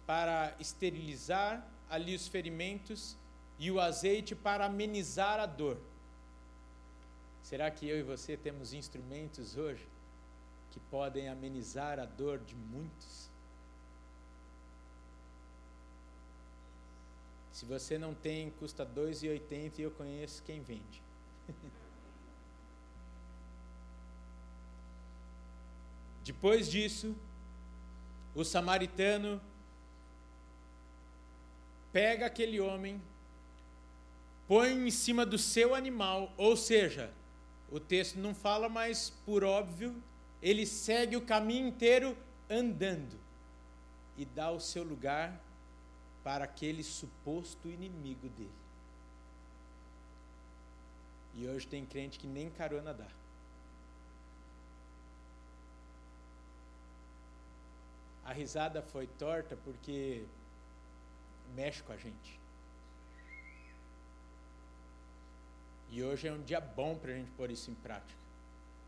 para 0.07 0.55
esterilizar 0.61 1.67
ali 1.89 2.15
os 2.15 2.29
ferimentos 2.29 3.17
e 3.59 3.71
o 3.71 3.81
azeite 3.81 4.35
para 4.35 4.67
amenizar 4.67 5.41
a 5.41 5.47
dor. 5.47 5.79
Será 7.43 7.71
que 7.71 7.89
eu 7.89 7.99
e 7.99 8.03
você 8.03 8.37
temos 8.37 8.75
instrumentos 8.75 9.57
hoje 9.57 9.89
que 10.71 10.81
podem 10.91 11.31
amenizar 11.31 11.99
a 11.99 12.05
dor 12.05 12.39
de 12.39 12.55
muitos? 12.55 13.31
Se 17.57 17.65
você 17.65 17.97
não 17.97 18.13
tem, 18.13 18.51
custa 18.51 18.85
R$ 18.85 18.91
2,80 18.91 19.79
e 19.79 19.83
eu 19.83 19.91
conheço 19.91 20.43
quem 20.43 20.61
vende. 20.61 21.03
Depois 26.23 26.71
disso, 26.71 27.17
o 28.35 28.45
samaritano 28.45 29.41
pega 31.91 32.27
aquele 32.27 32.61
homem, 32.61 33.01
põe 34.47 34.75
em 34.75 34.91
cima 34.91 35.25
do 35.25 35.39
seu 35.39 35.75
animal, 35.75 36.35
ou 36.37 36.59
seja, 36.59 37.11
o 37.73 37.81
texto 37.81 38.19
não 38.19 38.35
fala, 38.35 38.69
mas 38.69 39.09
por 39.25 39.43
óbvio, 39.43 39.97
ele 40.43 40.67
segue 40.67 41.17
o 41.17 41.23
caminho 41.23 41.69
inteiro 41.69 42.15
andando 42.51 43.19
e 44.15 44.27
dá 44.27 44.51
o 44.51 44.61
seu 44.61 44.85
lugar 44.85 45.46
para 46.27 46.45
aquele 46.45 46.83
suposto 46.83 47.69
inimigo 47.69 48.29
dele. 48.31 48.51
E 51.37 51.47
hoje 51.47 51.69
tem 51.69 51.87
crente 51.87 52.19
que 52.19 52.27
nem 52.27 52.51
carona 52.51 52.93
dá. 52.93 53.07
A 58.25 58.33
risada 58.33 58.83
foi 58.83 59.07
torta 59.07 59.57
porque 59.65 60.25
mexe 61.55 61.81
com 61.85 61.93
a 61.93 61.97
gente. 61.97 62.41
E 65.91 66.03
hoje 66.03 66.27
é 66.27 66.33
um 66.33 66.43
dia 66.43 66.61
bom 66.61 66.99
para 66.99 67.13
a 67.13 67.15
gente 67.15 67.31
pôr 67.37 67.53
isso 67.53 67.71
em 67.71 67.75
prática. 67.77 68.19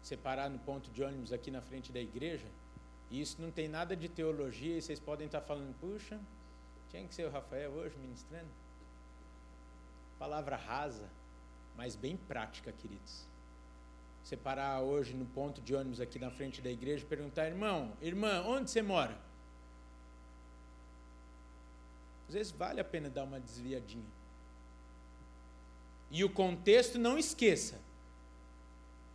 Separar 0.02 0.50
no 0.50 0.58
ponto 0.58 0.90
de 0.90 1.04
ônibus 1.04 1.32
aqui 1.32 1.52
na 1.52 1.62
frente 1.62 1.92
da 1.92 2.00
igreja, 2.00 2.48
e 3.12 3.20
isso 3.20 3.40
não 3.40 3.52
tem 3.52 3.68
nada 3.68 3.94
de 3.94 4.08
teologia, 4.08 4.76
e 4.76 4.82
vocês 4.82 4.98
podem 4.98 5.26
estar 5.26 5.40
falando, 5.40 5.72
puxa, 5.78 6.18
tinha 6.90 7.06
que 7.06 7.14
ser 7.14 7.26
o 7.26 7.30
Rafael 7.30 7.70
hoje 7.70 7.96
ministrando. 7.98 8.48
Palavra 10.18 10.56
rasa, 10.56 11.08
mas 11.76 11.94
bem 11.94 12.16
prática, 12.16 12.72
queridos. 12.72 13.24
Separar 14.24 14.80
hoje 14.82 15.14
no 15.14 15.26
ponto 15.26 15.60
de 15.60 15.74
ônibus 15.74 16.00
aqui 16.00 16.18
na 16.18 16.30
frente 16.30 16.60
da 16.60 16.70
igreja 16.70 17.04
e 17.04 17.08
perguntar, 17.08 17.46
irmão, 17.46 17.92
irmã, 18.02 18.42
onde 18.42 18.70
você 18.70 18.82
mora? 18.82 19.16
Às 22.28 22.34
vezes 22.34 22.52
vale 22.52 22.80
a 22.80 22.84
pena 22.84 23.08
dar 23.08 23.24
uma 23.24 23.40
desviadinha. 23.40 24.04
E 26.10 26.24
o 26.24 26.30
contexto, 26.30 26.98
não 26.98 27.18
esqueça. 27.18 27.80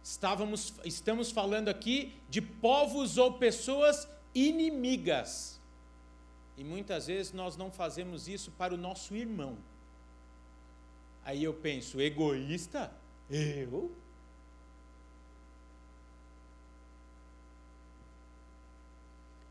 Estávamos, 0.04 0.74
estamos 0.84 1.32
falando 1.32 1.70
aqui 1.70 2.20
de 2.30 2.42
povos 2.42 3.18
ou 3.18 3.34
pessoas 3.34 4.08
inimigas. 4.34 5.60
E 6.58 6.64
muitas 6.64 7.08
vezes 7.08 7.34
nós 7.34 7.58
não 7.58 7.72
fazemos 7.72 8.28
isso 8.28 8.52
para 8.52 8.74
o 8.74 8.78
nosso 8.78 9.16
irmão. 9.16 9.58
Aí 11.26 11.44
eu 11.44 11.54
penso, 11.54 12.02
egoísta? 12.02 12.92
Eu? 13.30 13.92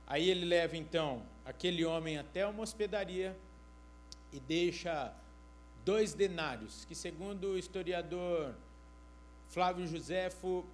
Aí 0.06 0.28
ele 0.28 0.44
leva 0.44 0.76
então 0.76 1.22
aquele 1.44 1.84
homem 1.84 2.18
até 2.18 2.46
uma 2.46 2.62
hospedaria 2.62 3.36
e 4.30 4.38
deixa 4.38 5.12
dois 5.84 6.14
denários, 6.14 6.84
que 6.84 6.94
segundo 6.94 7.48
o 7.48 7.58
historiador 7.58 8.54
Flávio 9.48 9.86
Josefo, 9.86 10.64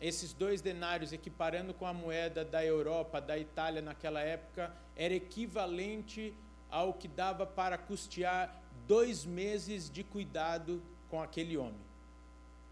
esses 0.00 0.32
dois 0.32 0.60
denários, 0.60 1.12
equiparando 1.12 1.74
com 1.74 1.86
a 1.86 1.92
moeda 1.92 2.44
da 2.44 2.64
Europa, 2.64 3.20
da 3.20 3.38
Itália 3.38 3.82
naquela 3.82 4.20
época, 4.20 4.74
era 4.96 5.14
equivalente 5.14 6.34
ao 6.70 6.94
que 6.94 7.06
dava 7.06 7.44
para 7.44 7.76
custear 7.76 8.60
dois 8.86 9.24
meses 9.24 9.90
de 9.90 10.02
cuidado 10.02 10.82
com 11.10 11.22
aquele 11.22 11.56
homem. 11.56 11.80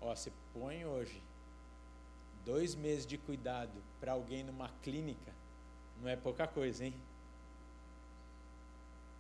Ó, 0.01 0.15
você 0.15 0.33
põe 0.55 0.85
hoje 0.85 1.23
dois 2.45 2.75
meses 2.75 3.05
de 3.05 3.19
cuidado 3.19 3.83
para 4.01 4.13
alguém 4.13 4.43
numa 4.43 4.71
clínica, 4.83 5.33
não 6.01 6.09
é 6.09 6.17
pouca 6.17 6.47
coisa, 6.47 6.87
hein? 6.87 6.95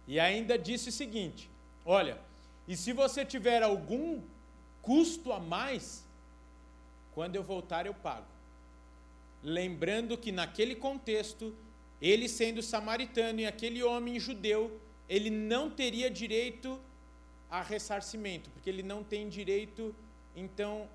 E 0.06 0.18
ainda 0.18 0.58
disse 0.58 0.88
o 0.88 0.92
seguinte: 0.92 1.50
olha, 1.84 2.18
e 2.66 2.74
se 2.74 2.94
você 2.94 3.24
tiver 3.24 3.62
algum 3.62 4.22
custo 4.80 5.32
a 5.32 5.38
mais, 5.38 6.04
quando 7.18 7.34
eu 7.34 7.42
voltar 7.42 7.84
eu 7.84 7.92
pago. 7.92 8.28
Lembrando 9.42 10.16
que 10.16 10.30
naquele 10.30 10.76
contexto, 10.76 11.52
ele 12.00 12.28
sendo 12.28 12.62
samaritano 12.62 13.40
e 13.40 13.44
aquele 13.44 13.82
homem 13.82 14.20
judeu, 14.20 14.80
ele 15.08 15.28
não 15.28 15.68
teria 15.68 16.08
direito 16.08 16.80
a 17.50 17.60
ressarcimento, 17.60 18.48
porque 18.50 18.70
ele 18.70 18.84
não 18.84 19.02
tem 19.02 19.28
direito, 19.28 19.92
então, 20.36 20.88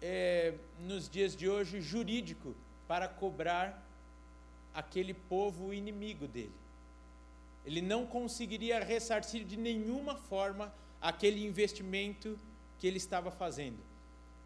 é, 0.00 0.54
nos 0.80 1.06
dias 1.06 1.36
de 1.36 1.46
hoje, 1.46 1.82
jurídico 1.82 2.56
para 2.86 3.06
cobrar 3.06 3.86
aquele 4.72 5.12
povo 5.12 5.74
inimigo 5.74 6.26
dele. 6.26 6.58
Ele 7.66 7.82
não 7.82 8.06
conseguiria 8.06 8.82
ressarcir 8.82 9.44
de 9.44 9.58
nenhuma 9.58 10.14
forma 10.16 10.72
aquele 10.98 11.44
investimento 11.44 12.38
que 12.78 12.86
ele 12.86 12.96
estava 12.96 13.30
fazendo. 13.30 13.87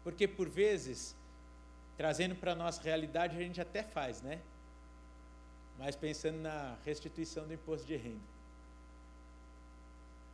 Porque 0.03 0.27
por 0.27 0.49
vezes, 0.49 1.15
trazendo 1.97 2.35
para 2.35 2.51
a 2.51 2.55
nossa 2.55 2.81
realidade, 2.81 3.37
a 3.37 3.39
gente 3.39 3.61
até 3.61 3.83
faz, 3.83 4.21
né? 4.21 4.41
Mas 5.79 5.95
pensando 5.95 6.37
na 6.37 6.75
restituição 6.85 7.47
do 7.47 7.53
imposto 7.53 7.87
de 7.87 7.95
renda. 7.95 8.33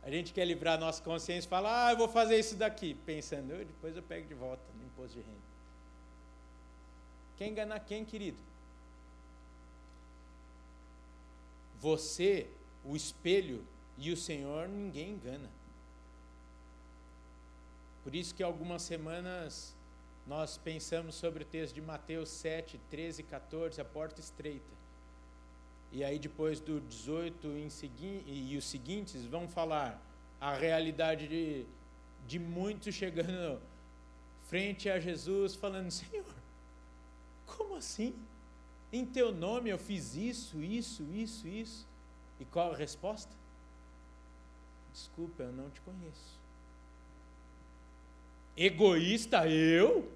A 0.02 0.10
gente 0.10 0.32
quer 0.32 0.44
livrar 0.46 0.74
a 0.74 0.80
nossa 0.80 1.02
consciência 1.02 1.46
e 1.46 1.50
fala, 1.50 1.86
ah, 1.86 1.92
eu 1.92 1.96
vou 1.96 2.08
fazer 2.08 2.38
isso 2.38 2.56
daqui, 2.56 2.94
pensando, 3.06 3.52
eu, 3.52 3.64
depois 3.64 3.94
eu 3.96 4.02
pego 4.02 4.26
de 4.26 4.34
volta 4.34 4.62
no 4.78 4.86
imposto 4.86 5.18
de 5.18 5.20
renda. 5.20 5.50
Quer 7.36 7.48
enganar 7.48 7.80
quem, 7.80 8.04
querido? 8.04 8.38
Você 11.80 12.46
o 12.84 12.96
espelho 12.96 13.64
e 13.96 14.10
o 14.10 14.16
Senhor 14.16 14.68
ninguém 14.68 15.10
engana. 15.10 15.48
Por 18.02 18.14
isso 18.14 18.34
que 18.34 18.42
algumas 18.42 18.82
semanas 18.82 19.74
nós 20.26 20.56
pensamos 20.56 21.14
sobre 21.14 21.42
o 21.42 21.46
texto 21.46 21.74
de 21.74 21.80
Mateus 21.80 22.28
7, 22.28 22.80
13 22.90 23.20
e 23.20 23.24
14, 23.24 23.80
a 23.80 23.84
porta 23.84 24.20
estreita. 24.20 24.80
E 25.92 26.04
aí 26.04 26.18
depois 26.18 26.60
do 26.60 26.80
18 26.80 27.48
em 27.48 27.68
segui 27.68 28.22
e 28.26 28.56
os 28.56 28.64
seguintes 28.64 29.24
vão 29.24 29.48
falar 29.48 30.00
a 30.40 30.54
realidade 30.54 31.26
de, 31.26 31.66
de 32.26 32.38
muitos 32.38 32.94
chegando 32.94 33.60
frente 34.44 34.88
a 34.88 34.98
Jesus 34.98 35.54
falando: 35.54 35.90
Senhor, 35.90 36.34
como 37.46 37.76
assim? 37.76 38.14
Em 38.92 39.04
teu 39.04 39.32
nome 39.32 39.70
eu 39.70 39.78
fiz 39.78 40.16
isso, 40.16 40.62
isso, 40.62 41.02
isso, 41.12 41.46
isso. 41.46 41.86
E 42.40 42.44
qual 42.44 42.72
a 42.72 42.76
resposta? 42.76 43.32
Desculpa, 44.92 45.44
eu 45.44 45.52
não 45.52 45.70
te 45.70 45.80
conheço. 45.82 46.39
Egoísta 48.62 49.48
eu? 49.48 50.06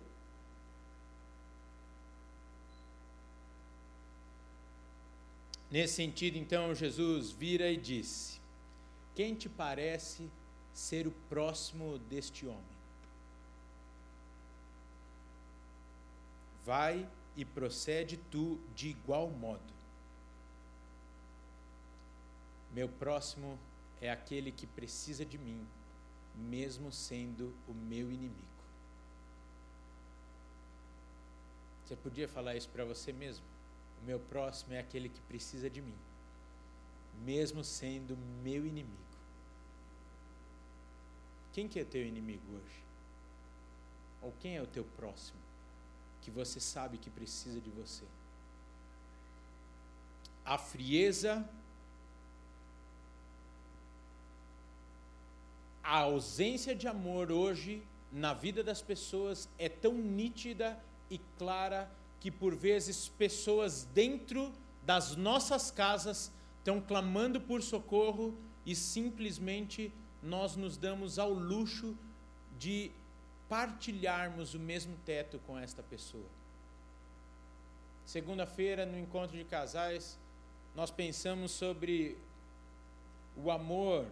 Nesse 5.70 5.94
sentido, 5.94 6.36
então, 6.36 6.74
Jesus 6.74 7.30
vira 7.30 7.70
e 7.70 7.78
disse: 7.78 8.38
Quem 9.14 9.34
te 9.34 9.48
parece 9.48 10.30
ser 10.74 11.06
o 11.06 11.10
próximo 11.30 11.96
deste 12.00 12.46
homem? 12.46 12.76
Vai 16.66 17.08
e 17.34 17.46
procede 17.46 18.18
tu 18.30 18.60
de 18.76 18.88
igual 18.88 19.30
modo. 19.30 19.72
Meu 22.74 22.90
próximo 22.90 23.58
é 24.02 24.10
aquele 24.10 24.52
que 24.52 24.66
precisa 24.66 25.24
de 25.24 25.38
mim, 25.38 25.66
mesmo 26.34 26.90
sendo 26.92 27.54
o 27.68 27.72
meu 27.72 28.10
inimigo. 28.10 28.42
Você 31.84 31.96
podia 31.96 32.28
falar 32.28 32.56
isso 32.56 32.68
para 32.68 32.84
você 32.84 33.12
mesmo? 33.12 33.44
O 34.02 34.06
meu 34.06 34.18
próximo 34.18 34.74
é 34.74 34.80
aquele 34.80 35.08
que 35.08 35.20
precisa 35.22 35.68
de 35.68 35.80
mim, 35.80 35.96
mesmo 37.24 37.62
sendo 37.62 38.16
meu 38.42 38.66
inimigo. 38.66 38.98
Quem 41.52 41.68
que 41.68 41.78
é 41.78 41.84
teu 41.84 42.04
inimigo 42.04 42.42
hoje? 42.56 42.82
Ou 44.22 44.32
quem 44.40 44.56
é 44.56 44.62
o 44.62 44.66
teu 44.66 44.84
próximo? 44.96 45.44
que 46.24 46.30
você 46.30 46.58
sabe 46.58 46.96
que 46.96 47.10
precisa 47.10 47.60
de 47.60 47.70
você. 47.70 48.04
A 50.42 50.56
frieza, 50.56 51.46
a 55.84 55.98
ausência 55.98 56.74
de 56.74 56.88
amor 56.88 57.30
hoje 57.30 57.82
na 58.10 58.32
vida 58.32 58.64
das 58.64 58.80
pessoas 58.80 59.48
é 59.58 59.68
tão 59.68 59.92
nítida 59.92 60.80
e 61.10 61.18
clara 61.36 61.90
que 62.20 62.30
por 62.30 62.56
vezes 62.56 63.08
pessoas 63.08 63.84
dentro 63.92 64.50
das 64.82 65.14
nossas 65.14 65.70
casas 65.70 66.32
estão 66.58 66.80
clamando 66.80 67.38
por 67.38 67.62
socorro 67.62 68.34
e 68.64 68.74
simplesmente 68.74 69.92
nós 70.22 70.56
nos 70.56 70.78
damos 70.78 71.18
ao 71.18 71.30
luxo 71.30 71.94
de 72.58 72.90
partilharmos 73.46 74.54
o 74.54 74.58
mesmo 74.58 74.96
teto 75.04 75.38
com 75.46 75.58
esta 75.58 75.82
pessoa. 75.82 76.30
Segunda-feira, 78.06 78.86
no 78.86 78.98
encontro 78.98 79.36
de 79.36 79.44
casais, 79.44 80.18
nós 80.74 80.90
pensamos 80.90 81.50
sobre 81.50 82.16
o 83.36 83.50
amor 83.50 84.06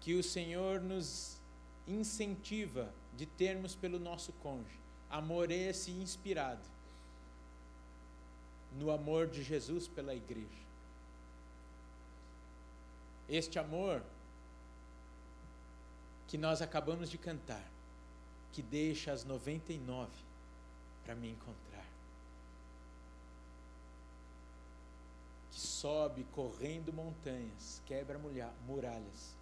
que 0.00 0.14
o 0.14 0.22
Senhor 0.22 0.80
nos 0.80 1.38
incentiva 1.86 2.92
de 3.16 3.26
termos 3.26 3.74
pelo 3.74 3.98
nosso 3.98 4.32
cônjuge. 4.34 4.78
Amor 5.10 5.50
esse 5.50 5.90
inspirado 5.90 6.62
no 8.78 8.90
amor 8.90 9.26
de 9.26 9.42
Jesus 9.42 9.88
pela 9.88 10.14
igreja. 10.14 10.60
Este 13.28 13.58
amor 13.58 14.02
que 16.28 16.38
nós 16.38 16.62
acabamos 16.62 17.10
de 17.10 17.18
cantar 17.18 17.64
que 18.52 18.62
deixa 18.62 19.12
as 19.12 19.24
99 19.24 20.10
para 21.04 21.14
me 21.14 21.30
encontrar. 21.30 21.86
Que 25.50 25.60
sobe 25.60 26.24
correndo 26.32 26.92
montanhas, 26.92 27.82
quebra 27.86 28.18
muralhas, 28.66 29.36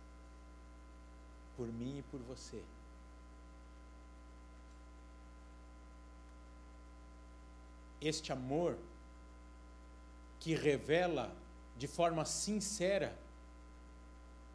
por 1.58 1.66
mim 1.66 1.98
e 1.98 2.02
por 2.02 2.20
você. 2.20 2.62
Este 8.00 8.30
amor 8.30 8.78
que 10.38 10.54
revela 10.54 11.34
de 11.76 11.88
forma 11.88 12.24
sincera 12.24 13.18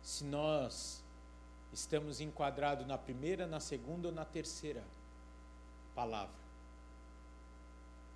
se 0.01 0.23
nós 0.23 1.03
estamos 1.73 2.21
enquadrados 2.21 2.87
na 2.87 2.97
primeira, 2.97 3.45
na 3.45 3.59
segunda 3.59 4.07
ou 4.07 4.13
na 4.13 4.23
terceira 4.23 4.83
palavra. 5.93 6.41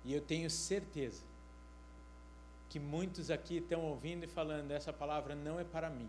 E 0.02 0.14
eu 0.14 0.22
tenho 0.22 0.48
certeza 0.48 1.22
que 2.70 2.80
muitos 2.80 3.30
aqui 3.30 3.58
estão 3.58 3.82
ouvindo 3.82 4.24
e 4.24 4.28
falando: 4.28 4.70
essa 4.70 4.94
palavra 4.94 5.34
não 5.34 5.60
é 5.60 5.64
para 5.64 5.90
mim. 5.90 6.08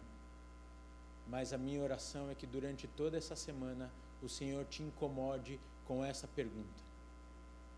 Mas 1.29 1.53
a 1.53 1.57
minha 1.57 1.81
oração 1.81 2.29
é 2.29 2.35
que 2.35 2.47
durante 2.47 2.87
toda 2.87 3.17
essa 3.17 3.35
semana 3.35 3.91
o 4.21 4.27
Senhor 4.27 4.65
te 4.65 4.81
incomode 4.81 5.59
com 5.85 6.03
essa 6.03 6.27
pergunta: 6.27 6.83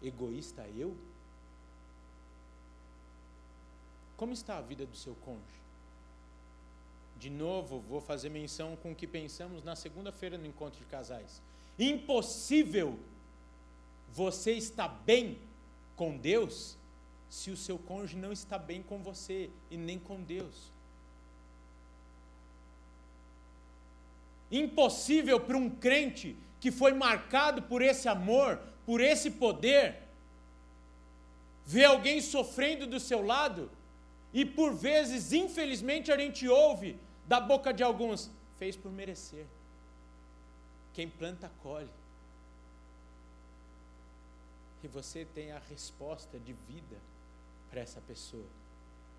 egoísta 0.01 0.65
eu? 0.69 0.95
Como 4.15 4.33
está 4.33 4.57
a 4.57 4.61
vida 4.61 4.85
do 4.85 4.95
seu 4.95 5.15
cônjuge? 5.15 5.61
De 7.19 7.29
novo, 7.29 7.79
vou 7.81 7.99
fazer 7.99 8.29
menção 8.29 8.75
com 8.77 8.91
o 8.91 8.95
que 8.95 9.05
pensamos 9.05 9.63
na 9.63 9.75
segunda-feira 9.75 10.37
no 10.37 10.45
encontro 10.45 10.79
de 10.79 10.85
casais. 10.85 11.41
Impossível 11.77 12.97
você 14.11 14.53
estar 14.53 14.87
bem 14.87 15.37
com 15.95 16.17
Deus 16.17 16.77
se 17.29 17.51
o 17.51 17.57
seu 17.57 17.77
cônjuge 17.77 18.17
não 18.17 18.31
está 18.31 18.57
bem 18.57 18.81
com 18.81 19.01
você 19.01 19.49
e 19.69 19.77
nem 19.77 19.99
com 19.99 20.21
Deus. 20.21 20.71
Impossível 24.51 25.39
para 25.39 25.57
um 25.57 25.69
crente 25.69 26.35
que 26.59 26.71
foi 26.71 26.93
marcado 26.93 27.61
por 27.63 27.81
esse 27.81 28.07
amor, 28.07 28.59
por 28.85 29.01
esse 29.01 29.31
poder, 29.31 29.97
ver 31.65 31.85
alguém 31.85 32.21
sofrendo 32.21 32.85
do 32.85 32.99
seu 32.99 33.25
lado 33.25 33.71
e 34.33 34.45
por 34.45 34.73
vezes, 34.73 35.33
infelizmente, 35.33 36.11
a 36.11 36.17
gente 36.17 36.47
ouve 36.47 36.97
da 37.27 37.39
boca 37.39 37.73
de 37.73 37.83
alguns, 37.83 38.29
fez 38.57 38.75
por 38.75 38.91
merecer. 38.91 39.45
Quem 40.93 41.09
planta, 41.09 41.51
colhe. 41.61 41.89
E 44.83 44.87
você 44.87 45.25
tem 45.25 45.51
a 45.51 45.59
resposta 45.59 46.39
de 46.39 46.53
vida 46.67 46.97
para 47.69 47.81
essa 47.81 48.01
pessoa, 48.01 48.47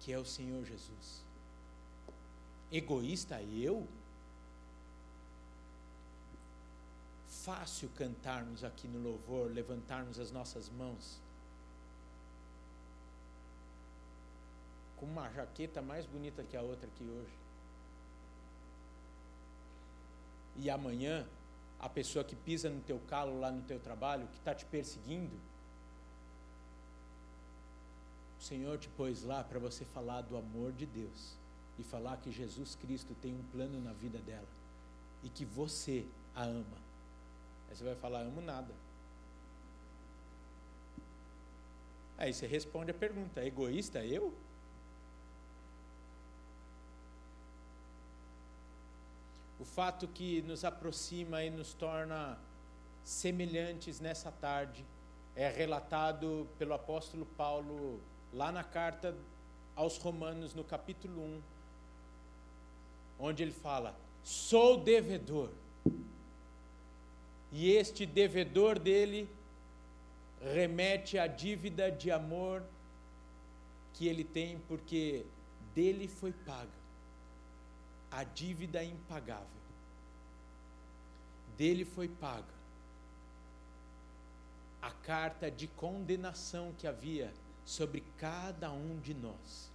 que 0.01 0.13
é 0.13 0.19
o 0.19 0.25
Senhor 0.25 0.65
Jesus. 0.65 1.23
Egoísta 2.71 3.41
eu? 3.43 3.87
Fácil 7.45 7.89
cantarmos 7.97 8.63
aqui 8.65 8.87
no 8.87 9.03
louvor, 9.03 9.51
levantarmos 9.51 10.19
as 10.19 10.31
nossas 10.31 10.69
mãos. 10.69 11.19
Com 14.97 15.07
uma 15.07 15.29
jaqueta 15.31 15.83
mais 15.83 16.07
bonita 16.07 16.45
que 16.45 16.57
a 16.57 16.63
outra 16.63 16.87
aqui 16.87 17.05
hoje. 17.05 17.43
e 20.57 20.71
amanhã 20.71 21.27
a 21.79 21.89
pessoa 21.89 22.25
que 22.25 22.37
pisa 22.37 22.71
no 22.71 22.81
teu 22.81 23.01
calo 23.09 23.41
lá 23.41 23.51
no 23.51 23.63
teu 23.63 23.81
trabalho, 23.81 24.27
que 24.29 24.39
está 24.39 24.55
te 24.55 24.65
perseguindo, 24.67 25.35
o 28.39 28.43
Senhor 28.43 28.79
te 28.79 28.89
pôs 28.91 29.23
lá 29.25 29.43
para 29.43 29.59
você 29.59 29.85
falar 29.85 30.23
do 30.23 30.37
amor 30.37 30.73
de 30.73 30.87
Deus 30.87 31.37
e 31.79 31.83
falar 31.83 32.17
que 32.19 32.31
Jesus 32.31 32.77
Cristo 32.77 33.17
tem 33.21 33.35
um 33.35 33.43
plano 33.51 33.81
na 33.81 33.93
vida 33.93 34.19
dela 34.19 34.47
e 35.23 35.29
que 35.29 35.45
você 35.45 36.05
a 36.35 36.45
ama. 36.45 36.92
Aí 37.73 37.77
você 37.77 37.85
vai 37.85 37.95
falar: 37.97 38.21
amo 38.21 38.43
nada. 38.43 38.75
Aí 42.19 42.35
você 42.35 42.47
responde 42.47 42.91
a 42.91 42.95
pergunta: 42.95 43.43
egoísta 43.43 44.05
eu? 44.05 44.33
o 49.63 49.65
fato 49.65 50.09
que 50.09 50.43
nos 50.43 50.65
aproxima 50.65 51.45
e 51.45 51.49
nos 51.49 51.73
torna 51.73 52.37
semelhantes 53.05 54.01
nessa 54.01 54.33
tarde 54.33 54.85
é 55.37 55.49
relatado 55.49 56.49
pelo 56.59 56.75
apóstolo 56.75 57.25
Paulo 57.25 58.01
lá 58.33 58.51
na 58.51 58.65
carta 58.65 59.15
aos 59.77 59.99
Romanos, 59.99 60.53
no 60.53 60.65
capítulo 60.65 61.23
1, 61.23 61.43
onde 63.21 63.45
ele 63.45 63.53
fala: 63.53 63.95
Sou 64.25 64.79
devedor. 64.79 65.62
E 67.53 67.71
este 67.71 68.07
devedor 68.07 68.79
dele 68.79 69.29
remete 70.41 71.19
à 71.19 71.27
dívida 71.27 71.91
de 71.91 72.11
amor 72.11 72.65
que 73.93 74.09
ele 74.09 74.25
tem 74.25 74.59
porque 74.67 75.25
dele 75.75 76.09
foi 76.09 76.33
paga 76.33 76.83
a 78.11 78.25
dívida 78.25 78.83
impagável. 78.83 79.47
Dele 81.57 81.85
foi 81.85 82.09
paga 82.09 82.63
a 84.81 84.91
carta 84.91 85.51
de 85.51 85.69
condenação 85.69 86.73
que 86.77 86.87
havia 86.87 87.33
sobre 87.65 88.03
cada 88.19 88.73
um 88.73 88.99
de 88.99 89.15
nós. 89.15 89.71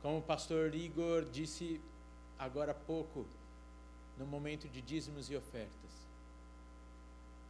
Como 0.00 0.18
o 0.18 0.22
pastor 0.22 0.74
Igor 0.74 1.24
disse 1.24 1.80
agora 2.38 2.72
há 2.72 2.74
pouco, 2.74 3.26
no 4.18 4.26
momento 4.26 4.68
de 4.68 4.80
dízimos 4.80 5.30
e 5.30 5.36
ofertas, 5.36 5.92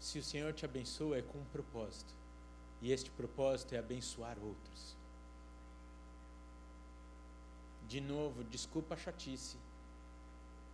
se 0.00 0.18
o 0.18 0.24
Senhor 0.24 0.52
te 0.52 0.64
abençoa 0.64 1.18
é 1.18 1.22
com 1.22 1.38
um 1.38 1.44
propósito, 1.46 2.12
e 2.82 2.92
este 2.92 3.10
propósito 3.10 3.74
é 3.74 3.78
abençoar 3.78 4.36
outros. 4.38 4.94
De 7.88 8.00
novo, 8.00 8.44
desculpa 8.44 8.94
a 8.94 8.98
chatice, 8.98 9.56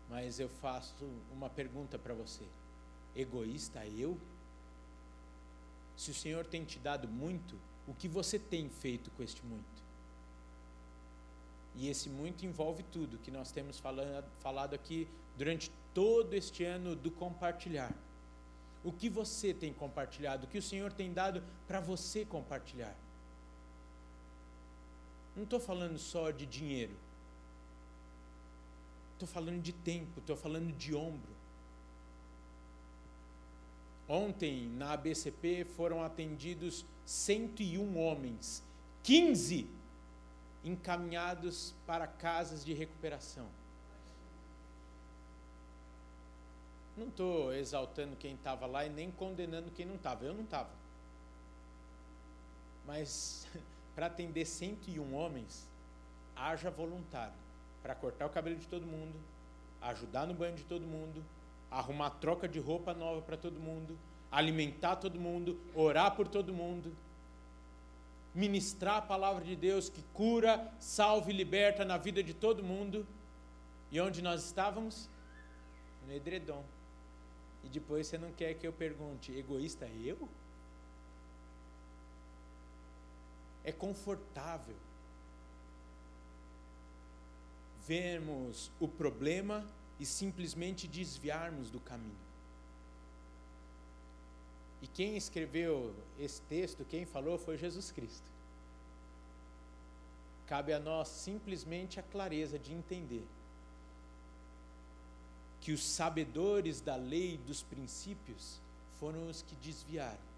mas 0.08 0.40
eu 0.40 0.48
faço 0.48 1.04
uma 1.32 1.48
pergunta 1.48 1.98
para 1.98 2.14
você 2.14 2.44
egoísta 3.14 3.84
eu? 3.86 4.18
Se 5.96 6.10
o 6.10 6.14
Senhor 6.14 6.46
tem 6.46 6.64
te 6.64 6.78
dado 6.78 7.08
muito, 7.08 7.56
o 7.86 7.94
que 7.94 8.08
você 8.08 8.38
tem 8.38 8.68
feito 8.68 9.10
com 9.12 9.22
este 9.22 9.44
muito? 9.44 9.80
E 11.76 11.88
esse 11.88 12.08
muito 12.08 12.44
envolve 12.44 12.82
tudo 12.84 13.18
que 13.18 13.30
nós 13.30 13.52
temos 13.52 13.78
falado, 13.78 14.74
aqui 14.74 15.06
durante 15.40 15.72
todo 15.94 16.34
este 16.34 16.64
ano 16.64 16.94
do 16.94 17.10
compartilhar. 17.10 17.94
O 18.84 18.92
que 18.92 19.08
você 19.08 19.54
tem 19.54 19.72
compartilhado, 19.72 20.44
o 20.44 20.46
que 20.46 20.58
o 20.58 20.62
Senhor 20.62 20.92
tem 20.92 21.14
dado 21.14 21.42
para 21.66 21.80
você 21.80 22.26
compartilhar. 22.26 22.94
Não 25.34 25.44
estou 25.44 25.58
falando 25.58 25.98
só 25.98 26.30
de 26.30 26.44
dinheiro. 26.44 26.94
Estou 29.14 29.26
falando 29.26 29.62
de 29.62 29.72
tempo, 29.72 30.20
estou 30.20 30.36
falando 30.36 30.76
de 30.76 30.94
ombro. 30.94 31.32
Ontem, 34.06 34.68
na 34.76 34.92
ABCP, 34.92 35.64
foram 35.64 36.02
atendidos 36.02 36.84
101 37.06 37.98
homens, 37.98 38.62
15 39.04 39.66
encaminhados 40.62 41.74
para 41.86 42.06
casas 42.06 42.62
de 42.62 42.74
recuperação. 42.74 43.48
Não 47.00 47.08
estou 47.08 47.54
exaltando 47.54 48.14
quem 48.14 48.34
estava 48.34 48.66
lá 48.66 48.84
e 48.84 48.90
nem 48.90 49.10
condenando 49.10 49.70
quem 49.70 49.86
não 49.86 49.94
estava. 49.94 50.22
Eu 50.22 50.34
não 50.34 50.42
estava. 50.42 50.68
Mas 52.86 53.48
para 53.96 54.04
atender 54.04 54.44
101 54.44 55.14
homens, 55.14 55.66
haja 56.36 56.70
voluntário 56.70 57.32
para 57.82 57.94
cortar 57.94 58.26
o 58.26 58.28
cabelo 58.28 58.56
de 58.56 58.66
todo 58.66 58.84
mundo, 58.84 59.18
ajudar 59.80 60.26
no 60.26 60.34
banho 60.34 60.54
de 60.54 60.64
todo 60.64 60.82
mundo, 60.86 61.24
arrumar 61.70 62.10
troca 62.10 62.46
de 62.46 62.58
roupa 62.58 62.92
nova 62.92 63.22
para 63.22 63.38
todo 63.38 63.58
mundo, 63.58 63.98
alimentar 64.30 64.96
todo 64.96 65.18
mundo, 65.18 65.58
orar 65.74 66.14
por 66.14 66.28
todo 66.28 66.52
mundo, 66.52 66.94
ministrar 68.34 68.98
a 68.98 69.02
palavra 69.02 69.42
de 69.42 69.56
Deus 69.56 69.88
que 69.88 70.02
cura, 70.12 70.70
salva 70.78 71.30
e 71.30 71.34
liberta 71.34 71.82
na 71.82 71.96
vida 71.96 72.22
de 72.22 72.34
todo 72.34 72.62
mundo. 72.62 73.06
E 73.90 73.98
onde 73.98 74.20
nós 74.20 74.44
estávamos? 74.44 75.08
No 76.06 76.12
edredom. 76.12 76.62
E 77.64 77.68
depois 77.68 78.06
você 78.06 78.18
não 78.18 78.32
quer 78.32 78.54
que 78.54 78.66
eu 78.66 78.72
pergunte, 78.72 79.32
egoísta 79.36 79.86
eu? 79.86 80.28
É 83.62 83.70
confortável 83.70 84.76
vermos 87.86 88.70
o 88.80 88.88
problema 88.88 89.66
e 89.98 90.06
simplesmente 90.06 90.88
desviarmos 90.88 91.70
do 91.70 91.80
caminho. 91.80 92.30
E 94.82 94.86
quem 94.86 95.16
escreveu 95.16 95.94
esse 96.18 96.40
texto, 96.42 96.84
quem 96.84 97.04
falou, 97.04 97.36
foi 97.36 97.58
Jesus 97.58 97.90
Cristo. 97.90 98.30
Cabe 100.46 100.72
a 100.72 100.80
nós 100.80 101.08
simplesmente 101.08 102.00
a 102.00 102.02
clareza 102.02 102.58
de 102.58 102.72
entender 102.72 103.24
que 105.60 105.72
os 105.72 105.84
sabedores 105.84 106.80
da 106.80 106.96
lei 106.96 107.34
e 107.34 107.38
dos 107.38 107.62
princípios 107.62 108.58
foram 108.98 109.28
os 109.28 109.42
que 109.42 109.54
desviaram. 109.56 110.30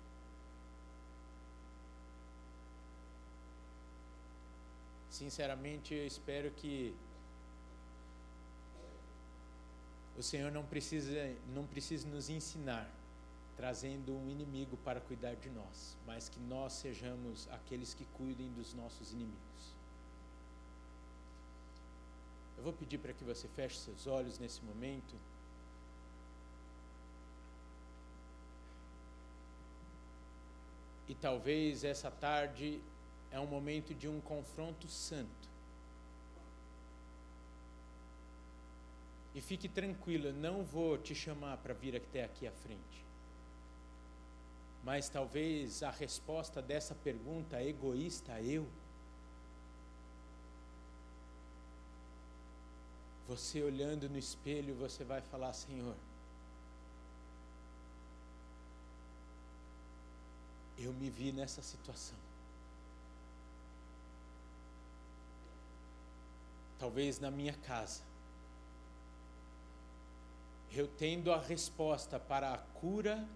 Sinceramente, 5.11 5.95
eu 5.95 6.07
espero 6.07 6.51
que 6.53 6.95
o 10.17 10.23
Senhor 10.23 10.51
não 10.51 10.65
precisa, 10.65 11.35
não 11.55 11.67
precisa 11.67 12.09
nos 12.09 12.29
ensinar 12.29 12.91
trazendo 13.57 14.17
um 14.17 14.29
inimigo 14.29 14.77
para 14.79 15.01
cuidar 15.01 15.35
de 15.37 15.51
nós, 15.51 15.97
mas 16.07 16.29
que 16.29 16.41
nós 16.41 16.73
sejamos 16.73 17.49
aqueles 17.53 17.95
que 17.95 18.05
cuidem 18.17 18.51
dos 18.53 18.75
nossos 18.75 19.13
inimigos. 19.13 19.72
Eu 22.63 22.67
vou 22.67 22.73
pedir 22.73 22.99
para 22.99 23.13
que 23.13 23.25
você 23.25 23.49
feche 23.49 23.77
seus 23.77 24.07
olhos 24.07 24.39
nesse 24.39 24.63
momento. 24.63 25.17
E 31.09 31.15
talvez 31.17 31.83
essa 31.83 32.09
tarde 32.09 32.81
é 33.33 33.41
um 33.41 33.47
momento 33.47 33.93
de 33.93 34.07
um 34.07 34.21
confronto 34.21 34.87
santo 34.87 35.43
E 39.35 39.41
fique 39.41 39.69
tranquilo, 39.69 40.27
eu 40.27 40.35
não 40.35 40.63
vou 40.63 40.99
te 40.99 41.15
chamar 41.15 41.57
para 41.57 41.73
vir 41.73 41.97
até 41.97 42.25
aqui 42.25 42.47
à 42.47 42.53
frente. 42.53 43.05
Mas 44.85 45.09
talvez 45.09 45.83
a 45.83 45.91
resposta 45.91 46.61
dessa 46.61 46.95
pergunta 46.95 47.63
egoísta, 47.63 48.41
eu, 48.43 48.67
você 53.33 53.63
olhando 53.63 54.11
no 54.11 54.19
espelho, 54.19 54.75
você 54.75 55.05
vai 55.05 55.23
falar: 55.23 55.55
Senhor, 55.55 55.97
eu 60.79 60.93
me 60.93 61.09
vi 61.09 61.33
nessa 61.33 61.63
situação. 61.63 62.17
Talvez 66.79 67.19
na 67.19 67.31
minha 67.31 67.55
casa 67.55 68.03
eu 70.75 70.89
tendo 70.89 71.33
a 71.33 71.39
resposta 71.39 72.19
para 72.19 72.53
a 72.53 72.59
cura 72.59 73.27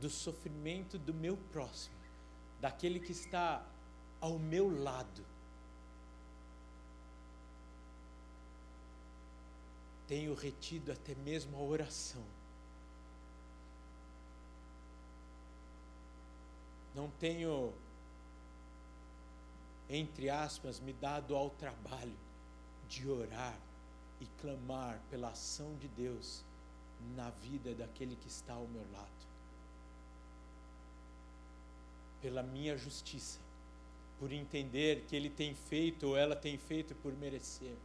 do 0.00 0.10
sofrimento 0.10 0.98
do 0.98 1.14
meu 1.14 1.36
próximo, 1.52 1.96
daquele 2.60 3.00
que 3.00 3.12
está 3.12 3.64
ao 4.20 4.38
meu 4.38 4.82
lado. 4.82 5.24
Tenho 10.08 10.34
retido 10.34 10.92
até 10.92 11.14
mesmo 11.16 11.56
a 11.56 11.60
oração. 11.60 12.22
Não 16.94 17.10
tenho, 17.20 17.72
entre 19.90 20.30
aspas, 20.30 20.80
me 20.80 20.92
dado 20.94 21.36
ao 21.36 21.50
trabalho 21.50 22.16
de 22.88 23.08
orar 23.08 23.58
e 24.20 24.26
clamar 24.40 24.98
pela 25.10 25.28
ação 25.28 25.74
de 25.76 25.88
Deus 25.88 26.42
na 27.14 27.30
vida 27.30 27.74
daquele 27.74 28.16
que 28.16 28.28
está 28.28 28.54
ao 28.54 28.66
meu 28.68 28.84
lado. 28.92 29.26
Pela 32.22 32.42
minha 32.42 32.76
justiça, 32.78 33.38
por 34.18 34.32
entender 34.32 35.04
que 35.06 35.14
ele 35.14 35.28
tem 35.28 35.54
feito 35.54 36.08
ou 36.08 36.16
ela 36.16 36.34
tem 36.34 36.56
feito 36.56 36.94
por 36.96 37.12
merecer. 37.12 37.76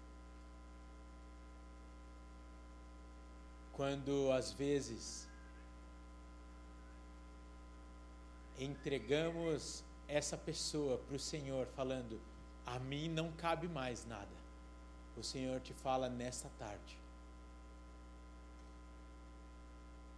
Quando 3.82 4.32
às 4.32 4.52
vezes 4.52 5.28
entregamos 8.60 9.84
essa 10.08 10.38
pessoa 10.38 11.00
para 11.00 11.16
o 11.16 11.20
Senhor, 11.20 11.66
falando: 11.66 12.22
A 12.64 12.78
mim 12.78 13.10
não 13.10 13.32
cabe 13.32 13.68
mais 13.68 14.06
nada. 14.06 14.30
O 15.18 15.24
Senhor 15.24 15.60
te 15.62 15.74
fala 15.74 16.08
nesta 16.08 16.48
tarde: 16.60 16.96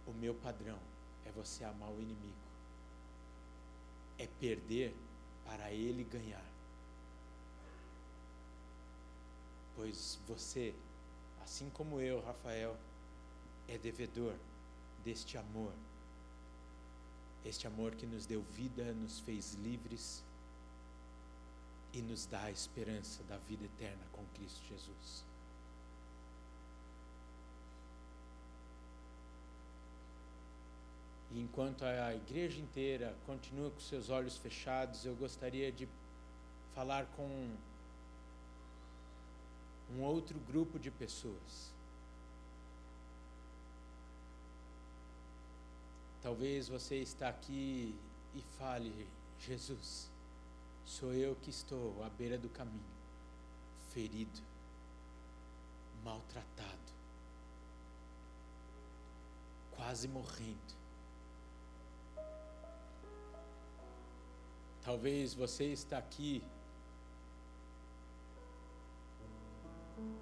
O 0.06 0.12
meu 0.12 0.34
padrão 0.34 0.78
é 1.24 1.30
você 1.30 1.64
amar 1.64 1.88
o 1.88 2.02
inimigo. 2.02 2.44
É 4.18 4.26
perder 4.26 4.94
para 5.46 5.72
ele 5.72 6.04
ganhar. 6.04 6.44
Pois 9.74 10.18
você, 10.28 10.74
assim 11.42 11.70
como 11.70 11.98
eu, 11.98 12.20
Rafael, 12.20 12.76
é 13.68 13.78
devedor 13.78 14.34
deste 15.04 15.36
amor. 15.38 15.72
Este 17.44 17.66
amor 17.66 17.94
que 17.94 18.06
nos 18.06 18.24
deu 18.26 18.42
vida, 18.54 18.92
nos 18.92 19.20
fez 19.20 19.54
livres 19.62 20.22
e 21.92 22.00
nos 22.00 22.26
dá 22.26 22.44
a 22.44 22.50
esperança 22.50 23.22
da 23.24 23.36
vida 23.36 23.64
eterna 23.64 24.02
com 24.12 24.24
Cristo 24.34 24.60
Jesus. 24.68 25.24
E 31.32 31.40
enquanto 31.40 31.84
a 31.84 32.14
igreja 32.14 32.60
inteira 32.60 33.14
continua 33.26 33.70
com 33.70 33.80
seus 33.80 34.08
olhos 34.08 34.36
fechados, 34.36 35.04
eu 35.04 35.14
gostaria 35.16 35.70
de 35.70 35.88
falar 36.74 37.06
com 37.16 37.50
um 39.92 40.02
outro 40.02 40.38
grupo 40.40 40.78
de 40.78 40.90
pessoas. 40.90 41.72
Talvez 46.24 46.68
você 46.70 46.96
está 46.96 47.28
aqui 47.28 47.94
e 48.34 48.40
fale, 48.58 49.06
Jesus, 49.38 50.10
sou 50.86 51.12
eu 51.12 51.36
que 51.36 51.50
estou 51.50 52.02
à 52.02 52.08
beira 52.08 52.38
do 52.38 52.48
caminho, 52.48 52.80
ferido, 53.92 54.40
maltratado, 56.02 56.92
quase 59.76 60.08
morrendo. 60.08 60.74
Talvez 64.82 65.34
você 65.34 65.66
está 65.66 65.98
aqui 65.98 66.42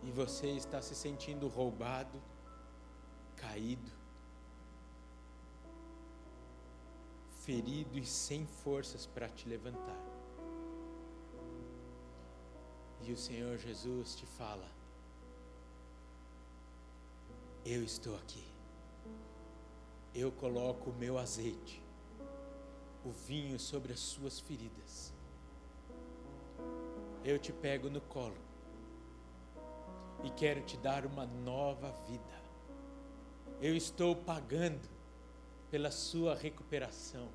e 0.03 0.11
você 0.11 0.49
está 0.49 0.83
se 0.83 0.97
sentindo 0.97 1.47
roubado, 1.47 2.21
caído, 3.37 4.02
ferido 7.45 7.99
e 7.99 8.07
sem 8.07 8.47
forças 8.47 9.07
para 9.07 9.29
te 9.29 9.49
levantar. 9.49 10.01
E 13.03 13.13
o 13.13 13.17
Senhor 13.17 13.59
Jesus 13.59 14.15
te 14.15 14.27
fala: 14.27 14.69
Eu 17.65 17.83
estou 17.83 18.15
aqui. 18.17 18.45
Eu 20.15 20.31
coloco 20.31 20.91
o 20.91 20.95
meu 20.95 21.19
azeite, 21.19 21.83
o 23.05 23.11
vinho 23.11 23.59
sobre 23.59 23.93
as 23.93 24.01
suas 24.01 24.39
feridas. 24.39 25.13
Eu 27.25 27.39
te 27.39 27.53
pego 27.53 27.89
no 27.89 28.01
colo 28.01 28.37
e 30.23 30.31
quero 30.31 30.61
te 30.63 30.77
dar 30.77 31.07
uma 31.07 31.25
nova 31.25 31.91
vida. 32.07 32.43
Eu 33.61 33.75
estou 33.75 34.15
pagando 34.15 34.89
pela 35.73 35.91
sua 35.91 36.35
recuperação. 36.35 37.31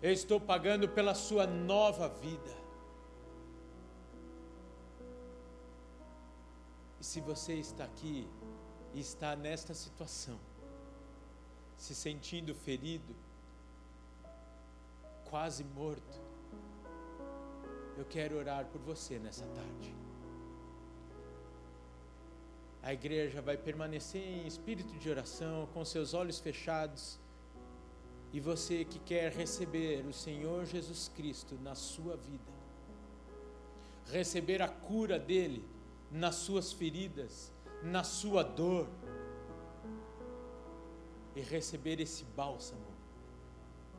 Eu 0.00 0.10
estou 0.10 0.40
pagando 0.40 0.88
pela 0.88 1.14
sua 1.14 1.46
nova 1.46 2.08
vida. 2.08 2.56
E 6.98 7.04
se 7.04 7.20
você 7.20 7.52
está 7.56 7.84
aqui 7.84 8.26
e 8.94 9.00
está 9.00 9.36
nesta 9.36 9.74
situação, 9.74 10.40
se 11.76 11.94
sentindo 11.94 12.54
ferido, 12.54 13.14
quase 15.26 15.64
morto, 15.64 16.18
eu 17.98 18.06
quero 18.06 18.38
orar 18.38 18.64
por 18.64 18.80
você 18.80 19.18
nessa 19.18 19.44
tarde. 19.48 20.07
A 22.82 22.92
igreja 22.92 23.42
vai 23.42 23.56
permanecer 23.56 24.22
em 24.22 24.46
espírito 24.46 24.96
de 24.98 25.10
oração, 25.10 25.68
com 25.74 25.84
seus 25.84 26.14
olhos 26.14 26.38
fechados. 26.38 27.18
E 28.32 28.40
você 28.40 28.84
que 28.84 28.98
quer 28.98 29.32
receber 29.32 30.04
o 30.06 30.12
Senhor 30.12 30.64
Jesus 30.64 31.08
Cristo 31.08 31.58
na 31.62 31.74
sua 31.74 32.16
vida, 32.16 32.52
receber 34.06 34.62
a 34.62 34.68
cura 34.68 35.18
dele 35.18 35.64
nas 36.10 36.36
suas 36.36 36.72
feridas, 36.72 37.52
na 37.82 38.04
sua 38.04 38.42
dor, 38.42 38.88
e 41.34 41.40
receber 41.40 42.00
esse 42.00 42.24
bálsamo, 42.24 42.86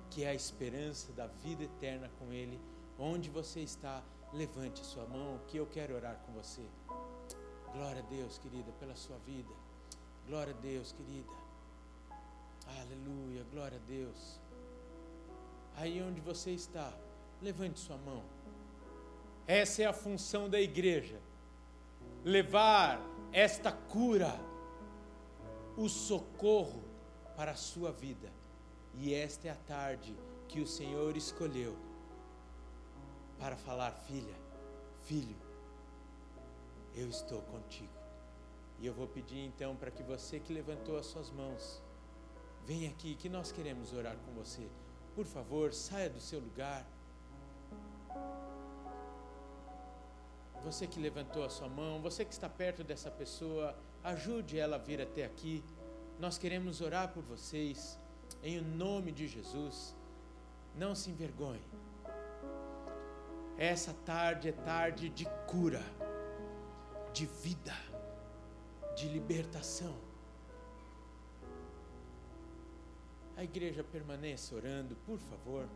que 0.09 0.23
é 0.23 0.30
a 0.30 0.34
esperança 0.34 1.11
da 1.13 1.27
vida 1.27 1.63
eterna 1.63 2.09
com 2.19 2.34
ele, 2.34 2.59
onde 2.97 3.30
você 3.30 3.61
está, 3.61 4.03
levante 4.34 4.86
sua 4.86 5.05
mão, 5.05 5.39
que 5.47 5.57
eu 5.57 5.65
quero 5.65 5.95
orar 5.95 6.17
com 6.25 6.34
você. 6.34 6.65
Glória 7.74 8.01
a 8.01 8.05
Deus, 8.05 8.38
querida, 8.38 8.72
pela 8.80 8.95
sua 8.95 9.17
vida. 9.20 9.53
Glória 10.28 10.53
a 10.53 10.61
Deus, 10.61 10.91
querida. 10.91 11.32
Aleluia, 12.82 13.45
glória 13.51 13.78
a 13.78 13.88
Deus. 13.88 14.39
Aí 15.76 16.01
onde 16.01 16.20
você 16.20 16.51
está, 16.51 16.93
levante 17.41 17.80
sua 17.80 17.97
mão. 17.97 18.24
Essa 19.47 19.84
é 19.84 19.86
a 19.86 19.93
função 19.93 20.49
da 20.49 20.59
igreja. 20.59 21.20
Levar 22.24 22.99
esta 23.32 23.72
cura, 23.72 24.34
o 25.78 25.88
socorro 25.88 26.84
para 27.36 27.51
a 27.51 27.55
sua 27.55 27.91
vida. 27.91 28.32
E 28.95 29.13
esta 29.13 29.47
é 29.47 29.51
a 29.51 29.55
tarde 29.55 30.15
que 30.47 30.59
o 30.59 30.67
Senhor 30.67 31.15
escolheu 31.15 31.76
para 33.39 33.55
falar, 33.55 33.91
filha, 33.91 34.36
filho, 35.03 35.38
eu 36.99 37.09
estou 37.09 37.41
contigo. 37.43 37.97
E 38.79 38.85
eu 38.85 38.93
vou 38.93 39.07
pedir 39.07 39.39
então 39.39 39.75
para 39.75 39.91
que 39.91 40.03
você 40.03 40.39
que 40.39 40.53
levantou 40.53 40.97
as 40.97 41.05
suas 41.05 41.29
mãos, 41.31 41.81
venha 42.65 42.89
aqui 42.89 43.15
que 43.15 43.29
nós 43.29 43.51
queremos 43.51 43.93
orar 43.93 44.17
com 44.17 44.31
você. 44.33 44.67
Por 45.15 45.25
favor, 45.25 45.73
saia 45.73 46.09
do 46.09 46.19
seu 46.19 46.39
lugar. 46.39 46.85
Você 50.63 50.87
que 50.87 50.99
levantou 50.99 51.43
a 51.43 51.49
sua 51.49 51.69
mão, 51.69 52.01
você 52.01 52.25
que 52.25 52.33
está 52.33 52.49
perto 52.49 52.83
dessa 52.83 53.09
pessoa, 53.09 53.75
ajude 54.03 54.59
ela 54.59 54.75
a 54.75 54.79
vir 54.79 55.01
até 55.01 55.23
aqui. 55.23 55.63
Nós 56.19 56.37
queremos 56.37 56.81
orar 56.81 57.13
por 57.13 57.23
vocês, 57.23 57.97
em 58.43 58.59
nome 58.59 59.11
de 59.11 59.27
Jesus. 59.27 59.95
Não 60.75 60.93
se 60.93 61.09
envergonhe. 61.09 61.63
Essa 63.57 63.93
tarde 64.05 64.49
é 64.49 64.51
tarde 64.51 65.09
de 65.09 65.25
cura 65.47 65.83
de 67.14 67.26
vida, 67.26 67.76
de 68.95 69.07
libertação. 69.07 69.95
A 73.36 73.43
igreja 73.43 73.84
permaneça 73.84 74.55
orando, 74.55 74.95
por 75.05 75.18
favor. 75.18 75.68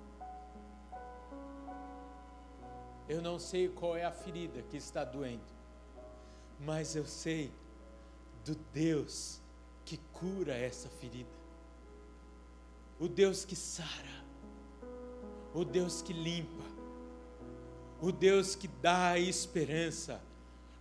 Eu 3.08 3.22
não 3.22 3.40
sei 3.40 3.70
qual 3.70 3.96
é 3.96 4.04
a 4.04 4.12
ferida 4.12 4.62
que 4.64 4.78
está 4.78 5.04
doendo, 5.04 5.54
mas 6.60 6.96
eu 6.96 7.06
sei 7.06 7.52
do 8.46 8.56
Deus 8.74 9.42
que 9.86 9.98
cura 10.12 10.54
essa 10.54 10.90
ferida, 10.90 11.30
o 13.00 13.08
Deus 13.08 13.44
que 13.44 13.56
sara, 13.56 14.24
o 15.54 15.66
Deus 15.66 16.02
que 16.02 16.14
limpa, 16.14 16.64
o 18.02 18.12
Deus 18.12 18.56
que 18.56 18.68
dá 18.68 19.18
esperança 19.18 20.22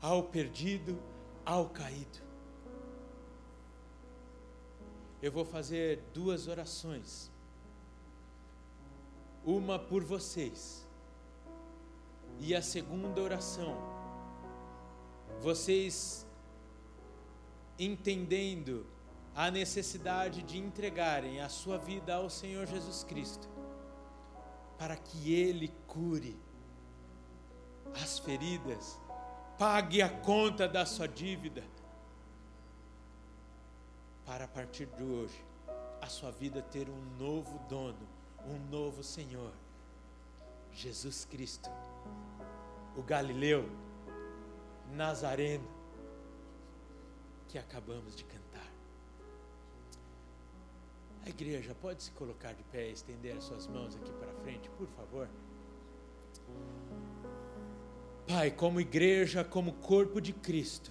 ao 0.03 0.25
perdido, 0.25 1.01
ao 1.47 1.69
caído. 1.69 2.19
Eu 5.23 5.31
vou 5.31 5.45
fazer 5.45 6.03
duas 6.13 6.49
orações. 6.49 7.31
Uma 9.45 9.79
por 9.79 10.03
vocês. 10.03 10.85
E 12.41 12.53
a 12.53 12.61
segunda 12.61 13.21
oração, 13.21 13.77
vocês 15.41 16.27
entendendo 17.79 18.85
a 19.35 19.51
necessidade 19.51 20.43
de 20.43 20.59
entregarem 20.59 21.41
a 21.41 21.49
sua 21.49 21.79
vida 21.79 22.15
ao 22.15 22.29
Senhor 22.29 22.67
Jesus 22.67 23.05
Cristo, 23.05 23.49
para 24.77 24.97
que 24.97 25.33
Ele 25.33 25.69
cure 25.87 26.37
as 27.95 28.19
feridas 28.19 28.99
pague 29.59 30.03
a 30.03 30.09
conta 30.09 30.69
da 30.69 30.85
sua 30.85 31.07
dívida, 31.07 31.63
para 34.25 34.45
a 34.45 34.49
partir 34.49 34.87
de 34.87 35.03
hoje 35.03 35.45
a 36.01 36.07
sua 36.07 36.31
vida 36.31 36.63
ter 36.63 36.89
um 36.89 37.05
novo 37.19 37.59
dono, 37.69 38.09
um 38.47 38.59
novo 38.71 39.03
Senhor, 39.03 39.53
Jesus 40.73 41.25
Cristo, 41.25 41.71
o 42.97 43.03
Galileu, 43.03 43.69
Nazareno, 44.93 45.69
que 47.49 47.59
acabamos 47.59 48.17
de 48.17 48.25
cantar. 48.25 48.43
A 51.25 51.29
igreja 51.29 51.75
pode 51.75 52.03
se 52.03 52.11
colocar 52.13 52.53
de 52.53 52.65
pé 52.65 52.89
e 52.89 52.93
estender 52.93 53.37
as 53.37 53.45
suas 53.45 53.67
mãos 53.69 53.95
aqui 53.95 54.13
para 54.13 54.33
frente, 54.43 54.69
por 54.71 54.89
favor. 54.89 55.29
Pai, 58.27 58.51
como 58.51 58.81
igreja, 58.81 59.45
como 59.45 59.73
corpo 59.75 60.20
de 60.20 60.33
Cristo, 60.33 60.91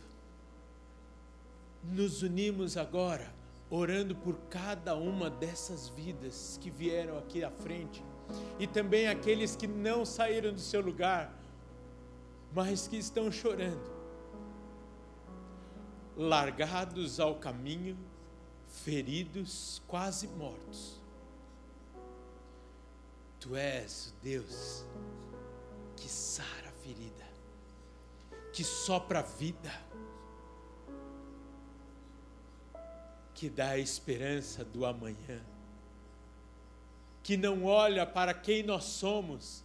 nos 1.83 2.21
unimos 2.21 2.75
agora, 2.77 3.33
orando 3.69 4.13
por 4.15 4.35
cada 4.49 4.95
uma 4.95 5.29
dessas 5.29 5.87
vidas 5.89 6.59
que 6.61 6.69
vieram 6.69 7.17
aqui 7.17 7.43
à 7.43 7.49
frente, 7.49 8.03
e 8.59 8.67
também 8.67 9.07
aqueles 9.07 9.55
que 9.55 9.65
não 9.65 10.05
saíram 10.05 10.53
do 10.53 10.59
seu 10.59 10.81
lugar, 10.81 11.33
mas 12.53 12.87
que 12.87 12.97
estão 12.97 13.31
chorando, 13.31 13.89
largados 16.17 17.19
ao 17.19 17.35
caminho, 17.35 17.97
feridos, 18.67 19.81
quase 19.87 20.27
mortos. 20.27 21.01
Tu 23.39 23.55
és 23.55 24.07
o 24.07 24.23
Deus 24.23 24.85
que 25.95 26.07
sara 26.07 26.70
a 26.91 26.95
ferida, 26.95 27.25
que 28.53 28.63
sopra 28.63 29.21
vida, 29.21 29.71
que 33.33 33.49
dá 33.49 33.69
a 33.69 33.77
esperança 33.77 34.63
do 34.63 34.85
amanhã, 34.85 35.41
que 37.23 37.37
não 37.37 37.65
olha 37.65 38.05
para 38.05 38.33
quem 38.33 38.63
nós 38.63 38.83
somos, 38.83 39.63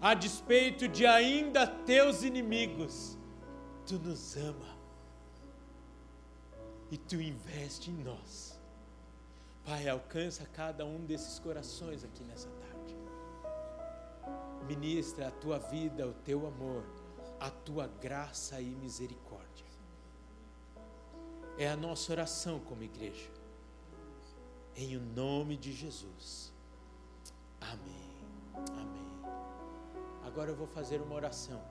a 0.00 0.14
despeito 0.14 0.88
de 0.88 1.06
ainda 1.06 1.66
teus 1.66 2.22
inimigos, 2.22 3.16
tu 3.86 3.98
nos 3.98 4.36
ama 4.36 4.74
e 6.90 6.96
tu 6.96 7.16
investe 7.16 7.90
em 7.90 7.94
nós. 8.02 8.58
Pai, 9.64 9.88
alcança 9.88 10.46
cada 10.52 10.84
um 10.84 11.04
desses 11.04 11.38
corações 11.38 12.04
aqui 12.04 12.22
nessa 12.24 12.48
tarde. 12.48 12.73
Ministra 14.66 15.28
a 15.28 15.30
tua 15.30 15.58
vida, 15.58 16.06
o 16.06 16.12
teu 16.12 16.46
amor, 16.46 16.84
a 17.38 17.50
tua 17.50 17.86
graça 17.86 18.60
e 18.60 18.74
misericórdia. 18.74 19.66
É 21.58 21.68
a 21.68 21.76
nossa 21.76 22.12
oração 22.12 22.60
como 22.60 22.82
igreja. 22.82 23.30
Em 24.76 24.96
o 24.96 25.00
nome 25.00 25.56
de 25.56 25.72
Jesus. 25.72 26.52
Amém. 27.60 28.14
Amém. 28.72 29.04
Agora 30.24 30.50
eu 30.50 30.56
vou 30.56 30.66
fazer 30.66 31.00
uma 31.00 31.14
oração. 31.14 31.62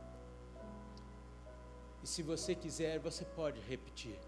E 2.02 2.08
se 2.08 2.22
você 2.22 2.54
quiser, 2.54 3.00
você 3.00 3.26
pode 3.26 3.60
repetir. 3.62 4.20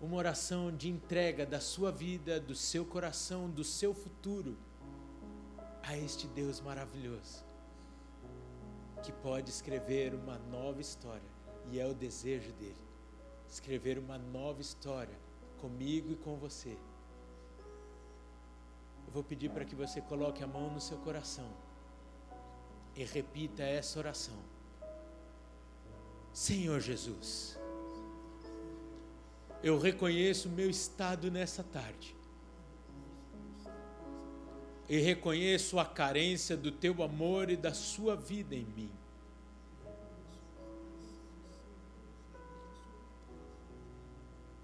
Uma 0.00 0.16
oração 0.16 0.74
de 0.74 0.88
entrega 0.88 1.44
da 1.44 1.60
sua 1.60 1.92
vida, 1.92 2.40
do 2.40 2.54
seu 2.54 2.84
coração, 2.84 3.50
do 3.50 3.62
seu 3.62 3.92
futuro 3.92 4.56
a 5.82 5.96
este 5.96 6.26
Deus 6.28 6.60
maravilhoso, 6.60 7.44
que 9.00 9.12
pode 9.12 9.50
escrever 9.50 10.14
uma 10.14 10.38
nova 10.38 10.80
história, 10.80 11.30
e 11.70 11.78
é 11.78 11.86
o 11.86 11.94
desejo 11.94 12.52
dele 12.52 12.90
escrever 13.50 13.98
uma 13.98 14.16
nova 14.16 14.60
história 14.60 15.18
comigo 15.58 16.12
e 16.12 16.16
com 16.16 16.36
você. 16.36 16.76
Eu 19.06 19.12
vou 19.12 19.24
pedir 19.24 19.50
para 19.50 19.64
que 19.64 19.74
você 19.74 20.00
coloque 20.00 20.42
a 20.42 20.46
mão 20.46 20.70
no 20.70 20.80
seu 20.80 20.96
coração 20.98 21.50
e 22.94 23.04
repita 23.04 23.62
essa 23.62 23.98
oração. 23.98 24.38
Senhor 26.32 26.78
Jesus, 26.78 27.58
eu 29.62 29.78
reconheço 29.78 30.48
o 30.48 30.52
meu 30.52 30.70
estado 30.70 31.30
nessa 31.30 31.64
tarde. 31.64 32.16
E 34.90 34.98
reconheço 34.98 35.78
a 35.78 35.84
carência 35.84 36.56
do 36.56 36.72
teu 36.72 37.00
amor 37.00 37.48
e 37.48 37.56
da 37.56 37.72
sua 37.72 38.16
vida 38.16 38.56
em 38.56 38.64
mim. 38.64 38.90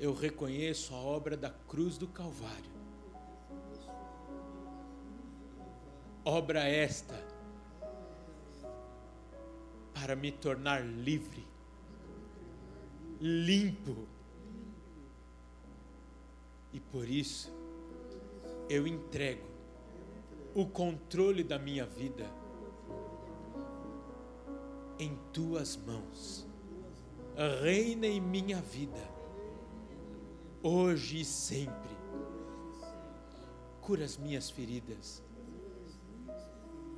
Eu 0.01 0.12
reconheço 0.12 0.93
a 0.97 0.99
obra 0.99 1.37
da 1.37 1.51
cruz 1.68 1.97
do 1.97 2.09
Calvário. 2.09 2.72
Obra 6.24 6.66
esta 6.66 7.24
para 9.95 10.16
me 10.16 10.33
tornar 10.33 10.85
livre, 10.85 11.47
limpo. 13.20 14.09
E 16.72 16.81
por 16.81 17.09
isso 17.09 17.49
eu 18.68 18.89
entrego 18.89 19.56
o 20.57 20.67
controle 20.67 21.45
da 21.45 21.59
minha 21.59 21.85
vida 21.85 22.25
em 24.99 25.15
tuas 25.33 25.77
mãos. 25.77 26.47
Reina 27.63 28.07
em 28.07 28.19
minha 28.19 28.63
vida, 28.63 29.07
hoje 30.63 31.21
e 31.21 31.25
sempre. 31.25 31.95
Cura 33.83 34.05
as 34.05 34.17
minhas 34.17 34.49
feridas, 34.49 35.23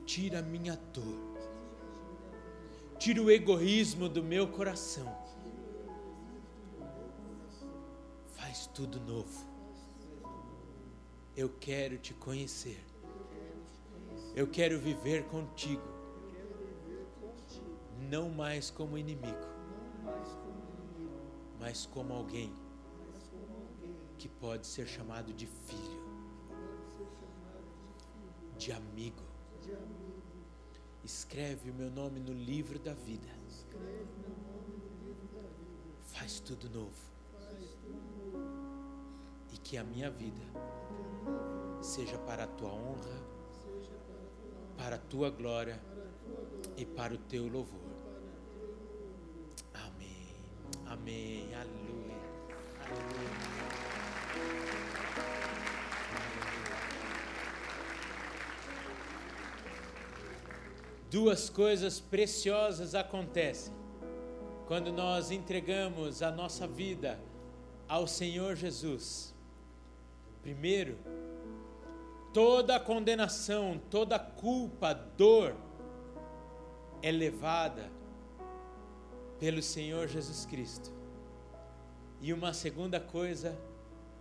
tira 0.07 0.39
a 0.39 0.43
minha 0.43 0.77
dor 0.95 1.29
Tira 2.99 3.23
o 3.23 3.31
egoísmo 3.31 4.09
do 4.09 4.25
meu 4.25 4.49
coração. 4.49 5.07
Faz 8.27 8.67
tudo 8.67 8.99
novo. 8.99 9.47
Eu 11.37 11.49
quero 11.61 11.97
te 11.97 12.13
conhecer. 12.13 12.85
Eu 14.39 14.47
quero 14.47 14.79
viver 14.79 15.25
contigo. 15.25 15.83
Não 18.09 18.31
mais 18.31 18.71
como 18.71 18.97
inimigo, 18.97 19.49
mas 21.59 21.87
como 21.87 22.13
alguém 22.13 22.55
que 24.17 24.29
pode 24.29 24.67
ser 24.67 24.87
chamado 24.87 25.33
de 25.33 25.47
filho, 25.47 26.03
de 28.57 28.71
amigo 28.71 29.29
Escreve 31.05 31.71
o 31.71 31.75
meu 31.75 31.91
nome 31.91 32.21
no 32.21 32.35
livro 32.35 32.79
da 32.79 32.93
vida. 32.93 33.27
Faz 36.05 36.39
tudo 36.39 36.69
novo. 36.69 37.01
E 39.51 39.57
que 39.57 39.79
a 39.79 39.83
minha 39.83 40.11
vida 40.11 40.45
seja 41.81 42.19
para 42.19 42.45
a 42.45 42.47
tua 42.47 42.71
honra, 42.71 43.38
para 44.79 44.95
a 44.95 44.99
tua 44.99 45.29
glória 45.29 45.79
e 46.77 46.87
para 46.87 47.13
o 47.13 47.19
teu 47.19 47.47
louvor. 47.49 47.81
Amém. 49.75 50.29
Amém. 50.87 51.49
Aleluia. 51.55 51.99
Duas 61.11 61.51
coisas 61.51 61.99
preciosas 61.99 62.95
acontecem 62.95 63.75
quando 64.67 64.93
nós 64.93 65.31
entregamos 65.31 66.23
a 66.23 66.31
nossa 66.31 66.67
vida 66.67 67.19
ao 67.89 68.07
Senhor 68.07 68.55
Jesus. 68.55 69.35
Primeiro, 70.43 70.99
toda 72.39 72.79
condenação, 72.79 73.81
toda 73.91 74.17
culpa, 74.17 74.95
dor 74.95 75.57
é 77.03 77.11
levada 77.11 77.91
pelo 79.41 79.61
Senhor 79.61 80.07
Jesus 80.07 80.47
Cristo. 80.47 80.93
E 82.21 82.33
uma 82.33 82.53
segunda 82.53 83.01
coisa, 83.01 83.59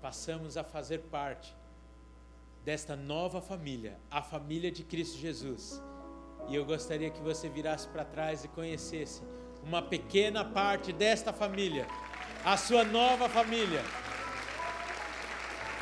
passamos 0.02 0.58
a 0.58 0.64
fazer 0.64 1.02
parte 1.12 1.56
desta 2.66 2.96
nova 2.96 3.40
família, 3.40 4.00
a 4.10 4.24
família 4.24 4.72
de 4.72 4.84
Cristo 4.84 5.20
Jesus 5.20 5.80
e 6.50 6.56
eu 6.56 6.66
gostaria 6.66 7.12
que 7.12 7.22
você 7.22 7.48
virasse 7.48 7.88
para 7.88 8.04
trás 8.04 8.44
e 8.44 8.48
conhecesse 8.48 9.22
uma 9.62 9.84
pequena 9.84 10.44
parte 10.44 10.92
desta 10.92 11.32
família, 11.32 11.86
a 12.44 12.58
sua 12.58 12.84
nova 12.84 13.30
família. 13.30 13.84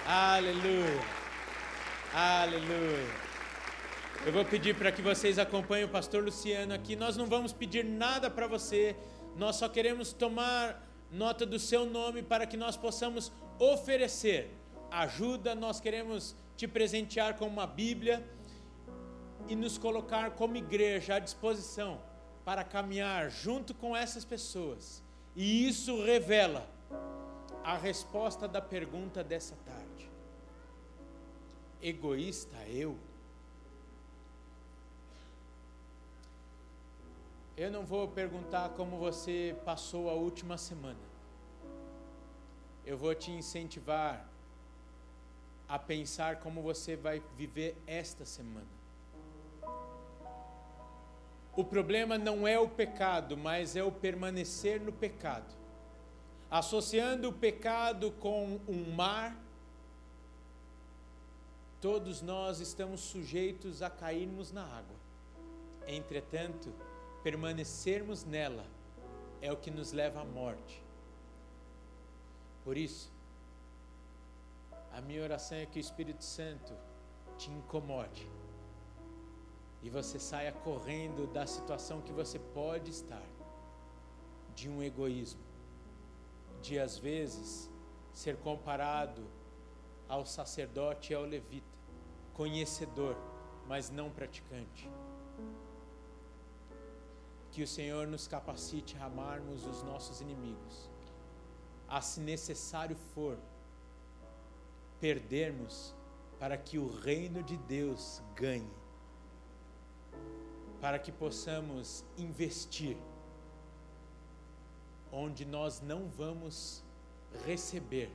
Aleluia. 0.05 1.24
Aleluia. 2.17 3.13
Eu 4.25 4.31
vou 4.31 4.45
pedir 4.45 4.73
para 4.73 4.89
que 4.89 5.01
vocês 5.01 5.37
acompanhem 5.37 5.83
o 5.83 5.89
pastor 5.89 6.23
Luciano 6.23 6.73
aqui. 6.73 6.95
Nós 6.95 7.17
não 7.17 7.25
vamos 7.25 7.51
pedir 7.51 7.83
nada 7.83 8.29
para 8.29 8.47
você, 8.47 8.95
nós 9.35 9.57
só 9.57 9.67
queremos 9.67 10.13
tomar 10.13 10.81
nota 11.11 11.45
do 11.45 11.59
seu 11.59 11.85
nome 11.85 12.23
para 12.23 12.45
que 12.45 12.55
nós 12.55 12.77
possamos 12.77 13.33
oferecer 13.59 14.49
ajuda. 14.89 15.53
Nós 15.55 15.81
queremos 15.81 16.37
te 16.55 16.69
presentear 16.69 17.35
com 17.35 17.47
uma 17.47 17.67
Bíblia 17.67 18.25
e 19.49 19.53
nos 19.53 19.77
colocar 19.77 20.31
como 20.31 20.55
igreja 20.55 21.15
à 21.15 21.19
disposição 21.19 21.99
para 22.45 22.63
caminhar 22.63 23.29
junto 23.29 23.73
com 23.73 23.93
essas 23.93 24.23
pessoas. 24.23 25.03
E 25.35 25.67
isso 25.67 26.01
revela 26.01 26.65
a 27.61 27.75
resposta 27.75 28.47
da 28.47 28.61
pergunta 28.61 29.21
dessa 29.21 29.57
tarde. 29.65 30.14
Egoísta 31.81 32.57
eu? 32.67 32.97
Eu 37.57 37.71
não 37.71 37.85
vou 37.85 38.07
perguntar 38.07 38.69
como 38.69 38.97
você 38.97 39.55
passou 39.63 40.09
a 40.09 40.13
última 40.13 40.57
semana. 40.57 40.99
Eu 42.85 42.97
vou 42.97 43.15
te 43.15 43.31
incentivar 43.31 44.27
a 45.67 45.79
pensar 45.79 46.39
como 46.39 46.61
você 46.61 46.95
vai 46.95 47.23
viver 47.37 47.77
esta 47.87 48.25
semana. 48.25 48.67
O 51.55 51.63
problema 51.63 52.17
não 52.17 52.45
é 52.45 52.59
o 52.59 52.67
pecado, 52.67 53.37
mas 53.37 53.77
é 53.77 53.83
o 53.83 53.91
permanecer 53.91 54.81
no 54.81 54.91
pecado. 54.91 55.55
Associando 56.51 57.29
o 57.29 57.33
pecado 57.33 58.11
com 58.11 58.59
um 58.67 58.91
mar, 58.93 59.44
todos 61.85 62.23
nós 62.23 62.59
estamos 62.59 62.99
sujeitos 62.99 63.83
a 63.83 63.91
cairmos 63.91 64.51
na 64.51 64.63
água. 64.63 64.97
Entretanto, 65.85 66.73
permanecermos 67.21 68.23
nela 68.23 68.65
é 69.39 69.51
o 69.51 69.57
que 69.57 69.69
nos 69.69 69.91
leva 69.91 70.21
à 70.21 70.25
morte. 70.25 70.83
Por 72.63 72.75
isso, 72.75 73.13
a 74.93 74.99
minha 74.99 75.21
oração 75.21 75.59
é 75.59 75.67
que 75.67 75.77
o 75.77 75.79
Espírito 75.79 76.23
Santo 76.23 76.73
te 77.37 77.51
incomode 77.51 78.27
e 79.83 79.87
você 79.87 80.17
saia 80.17 80.51
correndo 80.51 81.31
da 81.31 81.45
situação 81.45 82.01
que 82.01 82.11
você 82.11 82.39
pode 82.39 82.89
estar, 82.89 83.29
de 84.55 84.67
um 84.67 84.81
egoísmo, 84.81 85.43
de 86.63 86.79
às 86.79 86.97
vezes 86.97 87.69
ser 88.11 88.37
comparado 88.37 89.21
ao 90.09 90.25
sacerdote 90.25 91.13
e 91.13 91.15
ao 91.15 91.23
levita, 91.23 91.74
conhecedor, 92.35 93.15
mas 93.67 93.89
não 93.89 94.09
praticante. 94.09 94.89
Que 97.51 97.63
o 97.63 97.67
Senhor 97.67 98.05
nos 98.07 98.27
capacite 98.27 98.95
a 98.97 99.05
amarmos 99.05 99.65
os 99.65 99.81
nossos 99.83 100.21
inimigos, 100.21 100.89
a 101.87 102.01
se 102.01 102.19
necessário 102.19 102.95
for, 103.13 103.37
perdermos 104.99 105.95
para 106.39 106.57
que 106.57 106.77
o 106.77 106.87
reino 106.87 107.41
de 107.41 107.57
Deus 107.57 108.21
ganhe 108.35 108.85
para 110.85 110.99
que 110.99 111.11
possamos 111.11 112.05
investir 112.15 112.95
onde 115.11 115.43
nós 115.43 115.81
não 115.81 116.07
vamos 116.09 116.83
receber, 117.43 118.11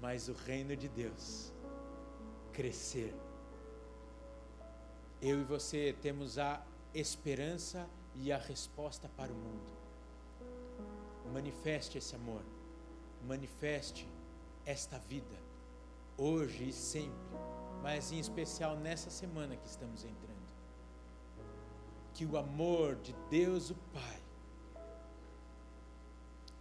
mas 0.00 0.26
o 0.28 0.32
reino 0.32 0.74
de 0.74 0.88
Deus 0.88 1.52
crescer. 2.54 3.14
Eu 5.20 5.40
e 5.40 5.44
você 5.44 5.94
temos 6.00 6.38
a 6.38 6.64
esperança 6.94 7.86
e 8.14 8.32
a 8.32 8.38
resposta 8.38 9.08
para 9.16 9.32
o 9.32 9.36
mundo. 9.36 9.72
Manifeste 11.32 11.98
esse 11.98 12.14
amor, 12.14 12.42
manifeste 13.26 14.08
esta 14.64 14.98
vida, 14.98 15.36
hoje 16.16 16.68
e 16.68 16.72
sempre, 16.72 17.36
mas 17.82 18.12
em 18.12 18.18
especial 18.18 18.76
nessa 18.76 19.10
semana 19.10 19.56
que 19.56 19.66
estamos 19.66 20.04
entrando 20.04 20.34
que 22.14 22.24
o 22.24 22.36
amor 22.38 22.94
de 22.96 23.12
Deus 23.28 23.70
o 23.70 23.74
Pai, 23.92 24.22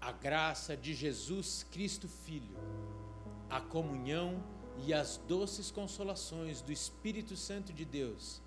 a 0.01 0.11
graça 0.11 0.75
de 0.75 0.93
Jesus 0.93 1.65
Cristo 1.71 2.07
Filho, 2.07 2.57
a 3.49 3.61
comunhão 3.61 4.43
e 4.80 4.93
as 4.93 5.17
doces 5.17 5.71
consolações 5.71 6.61
do 6.61 6.71
Espírito 6.71 7.36
Santo 7.36 7.71
de 7.71 7.86
Deus, 7.86 8.41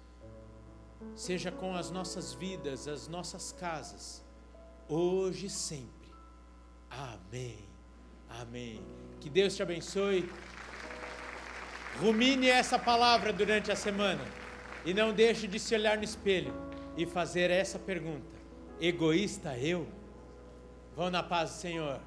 seja 1.14 1.52
com 1.52 1.74
as 1.74 1.90
nossas 1.90 2.32
vidas, 2.34 2.88
as 2.88 3.06
nossas 3.08 3.52
casas, 3.52 4.24
hoje 4.88 5.46
e 5.46 5.50
sempre. 5.50 6.10
Amém. 6.90 7.58
Amém. 8.28 8.82
Que 9.20 9.30
Deus 9.30 9.54
te 9.54 9.62
abençoe. 9.62 10.28
Rumine 12.00 12.48
essa 12.48 12.78
palavra 12.78 13.32
durante 13.32 13.72
a 13.72 13.76
semana 13.76 14.22
e 14.84 14.92
não 14.92 15.12
deixe 15.12 15.46
de 15.46 15.58
se 15.58 15.74
olhar 15.74 15.96
no 15.96 16.04
espelho 16.04 16.52
e 16.96 17.06
fazer 17.06 17.50
essa 17.50 17.78
pergunta: 17.78 18.36
egoísta 18.80 19.56
eu? 19.56 19.86
Vão 20.94 21.10
na 21.10 21.22
paz 21.22 21.50
do 21.50 21.56
Senhor. 21.56 22.00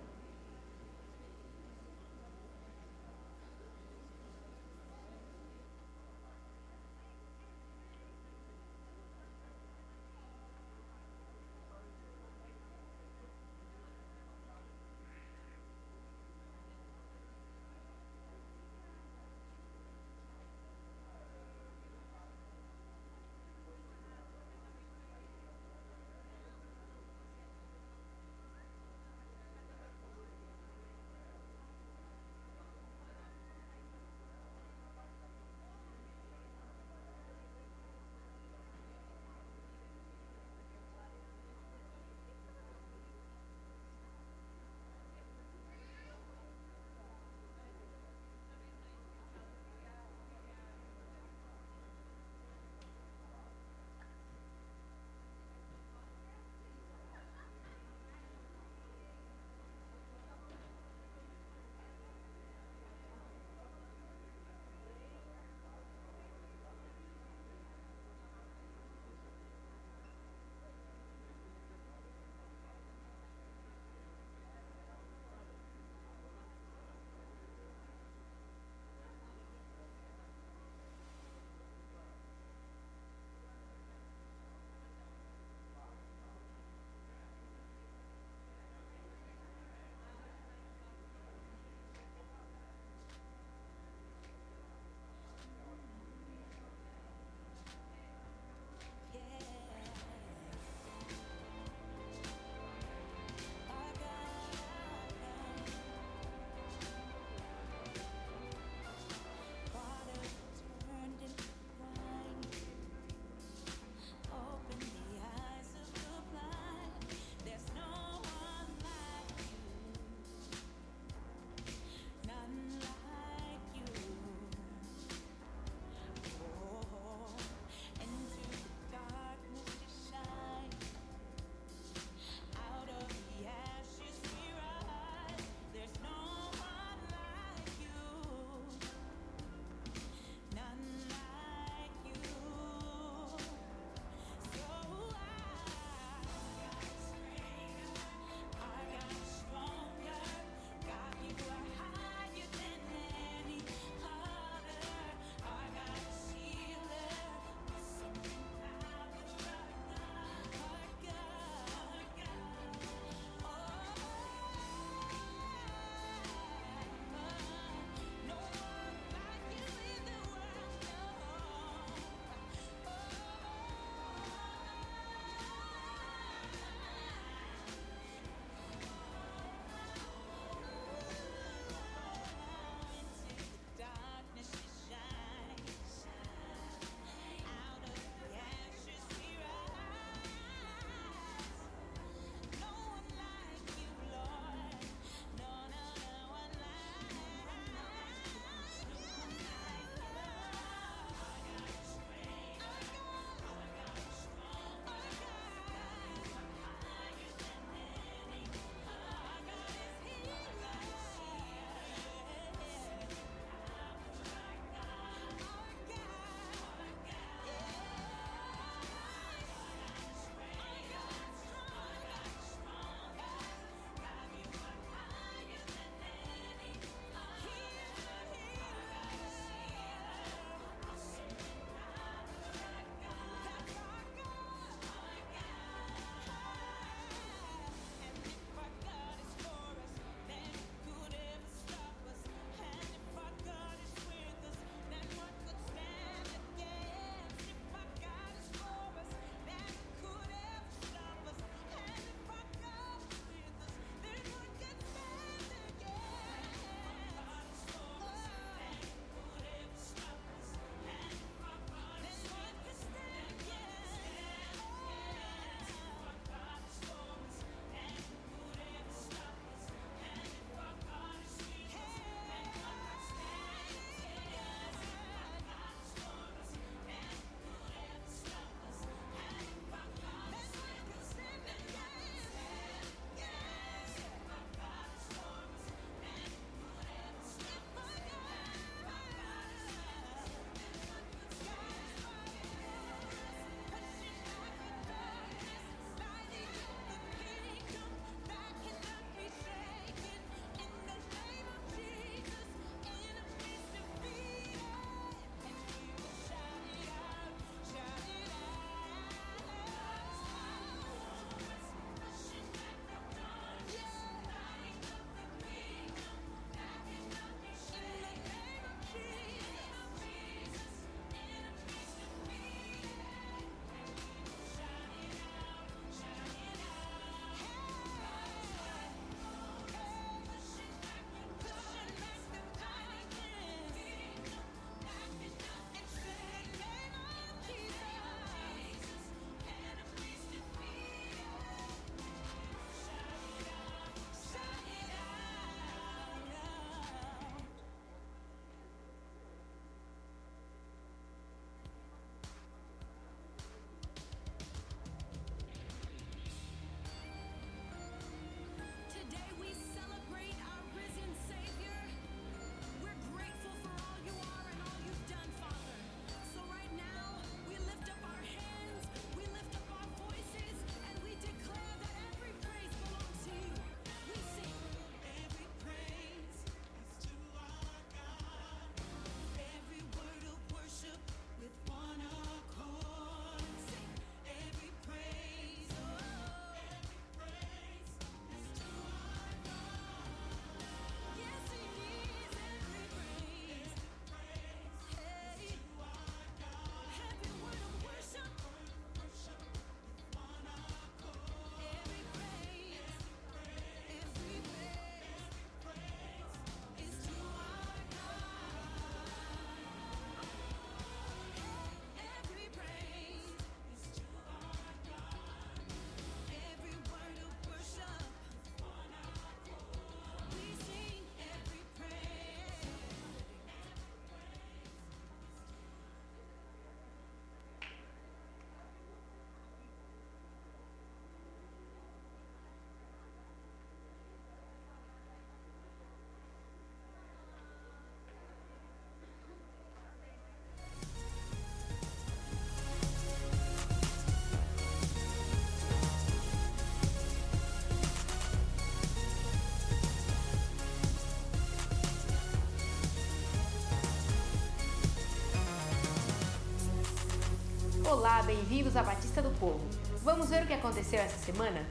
Olá, 457.90 458.22
bem-vindos 458.22 458.76
à 458.76 458.84
Batista 458.84 459.20
do 459.20 459.32
Povo. 459.40 459.68
Vamos 460.04 460.30
ver 460.30 460.44
o 460.44 460.46
que 460.46 460.54
aconteceu 460.54 461.00
essa 461.00 461.18
semana? 461.26 461.66